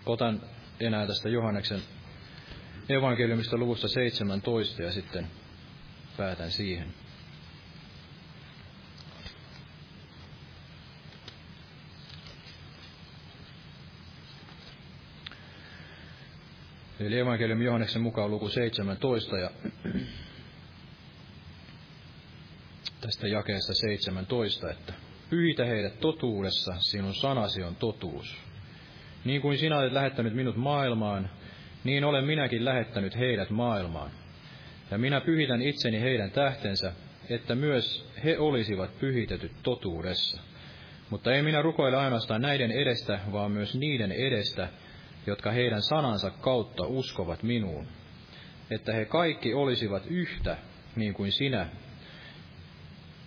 [0.06, 0.42] otan
[0.80, 1.80] enää tästä Johanneksen
[2.88, 5.26] evankeliumista luvusta 17 ja sitten
[6.16, 6.94] päätän siihen.
[17.00, 19.50] Eli evankeliumi Johanneksen mukaan luku 17 ja
[23.00, 24.92] tästä jakeesta 17, että
[25.30, 28.36] pyhitä heidät totuudessa, sinun sanasi on totuus.
[29.24, 31.30] Niin kuin sinä olet lähettänyt minut maailmaan,
[31.86, 34.10] niin olen minäkin lähettänyt heidät maailmaan.
[34.90, 36.92] Ja minä pyhitän itseni heidän tähtensä,
[37.30, 40.40] että myös he olisivat pyhitetyt totuudessa.
[41.10, 44.68] Mutta ei minä rukoile ainoastaan näiden edestä, vaan myös niiden edestä,
[45.26, 47.86] jotka heidän sanansa kautta uskovat minuun,
[48.70, 50.56] että he kaikki olisivat yhtä,
[50.96, 51.68] niin kuin sinä,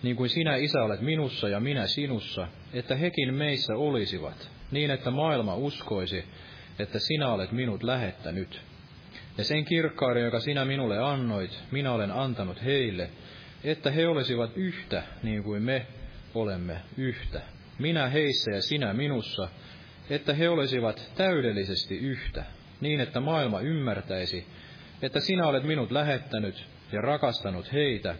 [0.02, 5.10] niin kuin sinä, Isä, olet minussa ja minä sinussa, että hekin meissä olisivat, niin että
[5.10, 6.24] maailma uskoisi,
[6.80, 8.60] että sinä olet minut lähettänyt.
[9.38, 13.10] Ja sen kirkkauden, joka sinä minulle annoit, minä olen antanut heille,
[13.64, 15.86] että he olisivat yhtä, niin kuin me
[16.34, 17.40] olemme yhtä.
[17.78, 19.48] Minä heissä ja sinä minussa,
[20.10, 22.44] että he olisivat täydellisesti yhtä,
[22.80, 24.46] niin että maailma ymmärtäisi,
[25.02, 28.14] että sinä olet minut lähettänyt ja rakastanut heitä,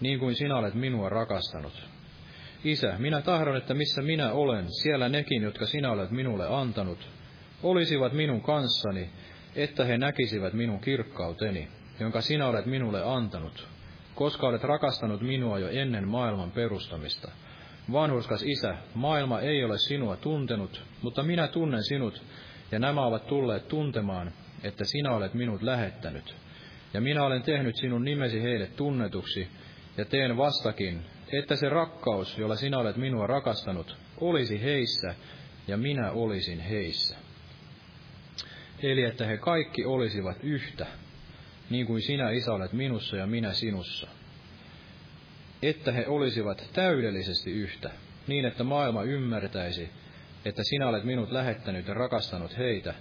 [0.00, 1.82] niin kuin sinä olet minua rakastanut.
[2.64, 7.08] Isä, minä tahdon, että missä minä olen, siellä nekin, jotka sinä olet minulle antanut,
[7.62, 9.10] olisivat minun kanssani,
[9.54, 11.68] että he näkisivät minun kirkkauteni,
[12.00, 13.68] jonka sinä olet minulle antanut,
[14.14, 17.30] koska olet rakastanut minua jo ennen maailman perustamista.
[17.92, 22.22] Vanhurskas Isä, maailma ei ole sinua tuntenut, mutta minä tunnen sinut,
[22.72, 24.32] ja nämä ovat tulleet tuntemaan,
[24.62, 26.36] että sinä olet minut lähettänyt.
[26.94, 29.48] Ja minä olen tehnyt sinun nimesi heille tunnetuksi,
[29.96, 35.14] ja teen vastakin, että se rakkaus, jolla sinä olet minua rakastanut, olisi heissä,
[35.68, 37.25] ja minä olisin heissä.
[38.82, 40.86] Eli että he kaikki olisivat yhtä,
[41.70, 44.08] niin kuin sinä, Isä, olet minussa ja minä sinussa
[45.62, 47.90] että he olisivat täydellisesti yhtä,
[48.26, 49.90] niin että maailma ymmärtäisi,
[50.44, 52.94] että sinä olet minut lähettänyt ja rakastanut heitä,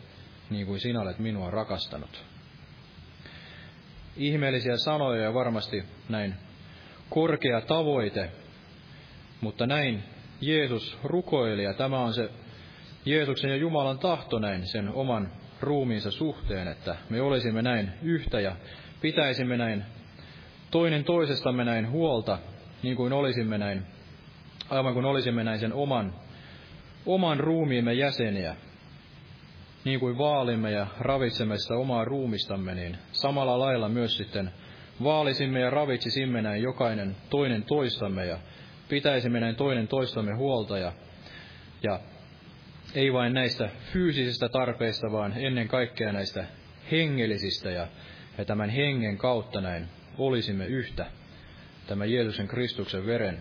[0.49, 2.23] niin kuin sinä olet minua rakastanut.
[4.17, 6.35] Ihmeellisiä sanoja ja varmasti näin
[7.09, 8.31] korkea tavoite,
[9.41, 10.03] mutta näin
[10.41, 12.29] Jeesus rukoili ja tämä on se
[13.05, 15.31] Jeesuksen ja Jumalan tahto näin sen oman
[15.65, 18.55] ruumiinsa suhteen, että me olisimme näin yhtä ja
[19.01, 19.83] pitäisimme näin
[20.71, 22.37] toinen toisestamme näin huolta,
[22.83, 23.83] niin kuin olisimme näin,
[24.69, 26.13] aivan kuin olisimme näin sen oman,
[27.05, 28.55] oman ruumiimme jäseniä,
[29.85, 34.51] niin kuin vaalimme ja ravitsemme sitä omaa ruumistamme, niin samalla lailla myös sitten
[35.03, 38.37] vaalisimme ja ravitsisimme näin jokainen toinen toistamme ja
[38.89, 40.93] pitäisimme näin toinen toistamme huolta ja,
[41.83, 41.99] ja
[42.95, 46.45] ei vain näistä fyysisistä tarpeista, vaan ennen kaikkea näistä
[46.91, 47.87] hengellisistä ja,
[48.37, 49.87] ja tämän hengen kautta näin
[50.17, 51.05] olisimme yhtä
[51.87, 53.39] tämä Jeesuksen Kristuksen veren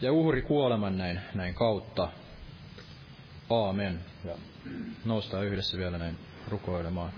[0.00, 2.08] ja uhri kuoleman näin, näin kautta.
[3.50, 4.00] Aamen.
[4.24, 4.34] Ja
[5.04, 6.18] noustaa yhdessä vielä näin
[6.48, 7.12] rukoilemaan.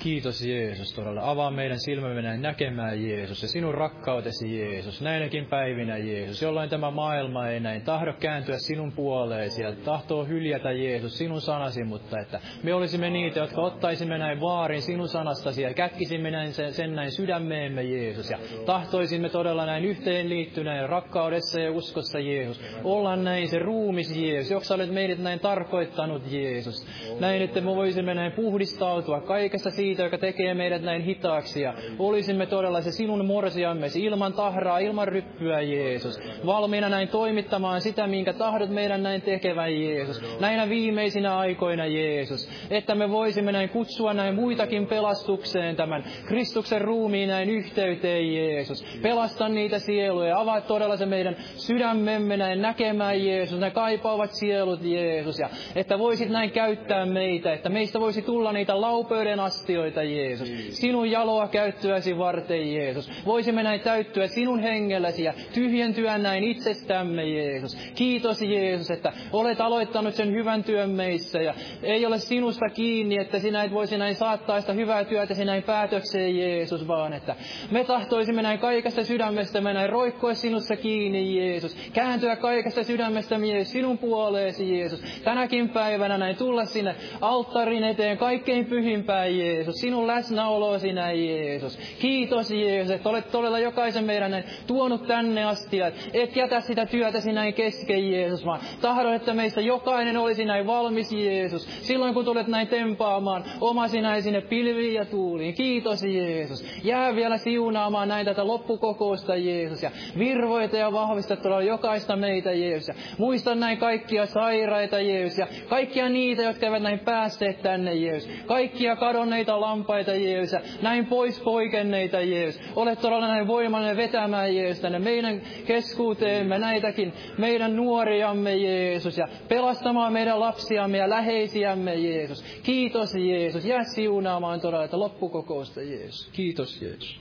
[0.00, 1.30] Kiitos Jeesus todella.
[1.30, 5.00] Avaa meidän silmämme näkemään Jeesus ja sinun rakkautesi Jeesus.
[5.00, 10.72] Näinäkin päivinä Jeesus, jolloin tämä maailma ei näin tahdo kääntyä sinun puoleesi ja tahtoo hyljätä
[10.72, 15.74] Jeesus sinun sanasi, mutta että me olisimme niitä, jotka ottaisimme näin vaarin sinun sanastasi ja
[15.74, 21.72] kätkisimme näin sen, sen näin sydämeemme Jeesus ja tahtoisimme todella näin yhteen liittyneen rakkaudessa ja
[21.72, 22.60] uskossa Jeesus.
[22.84, 26.86] Olla näin se ruumis Jeesus, joka olet meidät näin tarkoittanut Jeesus.
[27.20, 31.62] Näin, että me voisimme näin puhdistautua kaikessa siitä, siitä, joka tekee meidät näin hitaaksi.
[31.62, 36.20] Ja olisimme todella se sinun morsiamme, ilman tahraa, ilman ryppyä, Jeesus.
[36.46, 40.40] Valmiina näin toimittamaan sitä, minkä tahdot meidän näin tekevän, Jeesus.
[40.40, 42.48] Näinä viimeisinä aikoina, Jeesus.
[42.70, 48.84] Että me voisimme näin kutsua näin muitakin pelastukseen tämän Kristuksen ruumiin näin yhteyteen, Jeesus.
[49.02, 50.40] Pelasta niitä sieluja.
[50.40, 53.60] Avaa todella se meidän sydämemme näin näkemään, Jeesus.
[53.60, 55.38] Ne kaipaavat sielut, Jeesus.
[55.38, 60.52] Ja että voisit näin käyttää meitä, että meistä voisi tulla niitä laupöyden astioita, Jeesus.
[60.68, 63.10] Sinun jaloa käyttöäsi varten, Jeesus.
[63.26, 67.76] Voisimme näin täyttyä sinun hengelläsi ja tyhjentyä näin itsestämme, Jeesus.
[67.94, 73.38] Kiitos, Jeesus, että olet aloittanut sen hyvän työn meissä ja ei ole sinusta kiinni, että
[73.38, 77.36] sinä et voisi näin saattaa sitä hyvää työtä näin päätökseen, Jeesus, vaan että
[77.70, 81.76] me tahtoisimme näin kaikesta sydämestämme näin roikkoa sinussa kiinni, Jeesus.
[81.92, 85.00] Kääntyä kaikesta sydämestä mies sinun puoleesi, Jeesus.
[85.24, 89.59] Tänäkin päivänä näin tulla sinne alttarin eteen kaikkein pyhimpään, Jeesus.
[89.64, 91.78] Sinun läsnäolosi näin, Jeesus.
[92.00, 95.80] Kiitos, Jeesus, että olet todella jokaisen meidän näin tuonut tänne asti.
[96.12, 101.12] Et jätä sitä työtäsi näin kesken, Jeesus, vaan tahdon, että meistä jokainen olisi näin valmis,
[101.12, 101.68] Jeesus.
[101.86, 105.54] Silloin kun tulet näin tempaamaan omasi näin sinne pilviin ja tuuliin.
[105.54, 106.84] Kiitos, Jeesus.
[106.84, 109.82] Jää vielä siunaamaan näin tätä loppukokousta, Jeesus.
[109.82, 112.88] Ja virvoita ja vahvista todella jokaista meitä, Jeesus.
[112.88, 115.38] Ja muista näin kaikkia sairaita, Jeesus.
[115.38, 118.30] Ja kaikkia niitä, jotka eivät näin päässeet tänne, Jeesus.
[118.46, 120.52] Kaikkia kadonneita lampaita, Jeesus.
[120.52, 122.62] Ja näin pois poikenneita, Jeesus.
[122.76, 129.18] Olet todella näin voimallinen vetämään, Jeesus, tänne meidän keskuuteemme näitäkin meidän nuoriamme, Jeesus.
[129.18, 132.42] Ja pelastamaan meidän lapsiamme ja läheisiämme, Jeesus.
[132.62, 133.64] Kiitos, Jeesus.
[133.64, 136.28] Jää siunaamaan todella että loppukokousta, Jeesus.
[136.32, 137.20] Kiitos, Jeesus.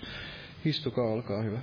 [0.65, 1.59] Istukaa, olkaa hyvä.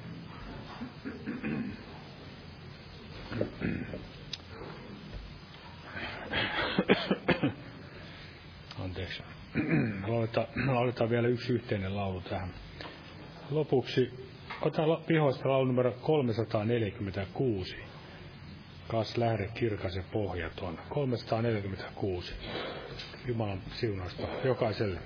[8.85, 9.36] Anteeksi.
[10.67, 12.49] Lauletaan vielä yksi yhteinen laulu tähän.
[13.51, 14.11] Lopuksi
[14.63, 17.77] otan pihoista laulu numero 346.
[18.89, 20.79] Kas lähde kirkas ja pohjaton.
[20.89, 22.35] 346.
[23.27, 25.01] Jumalan siunausta jokaiselle.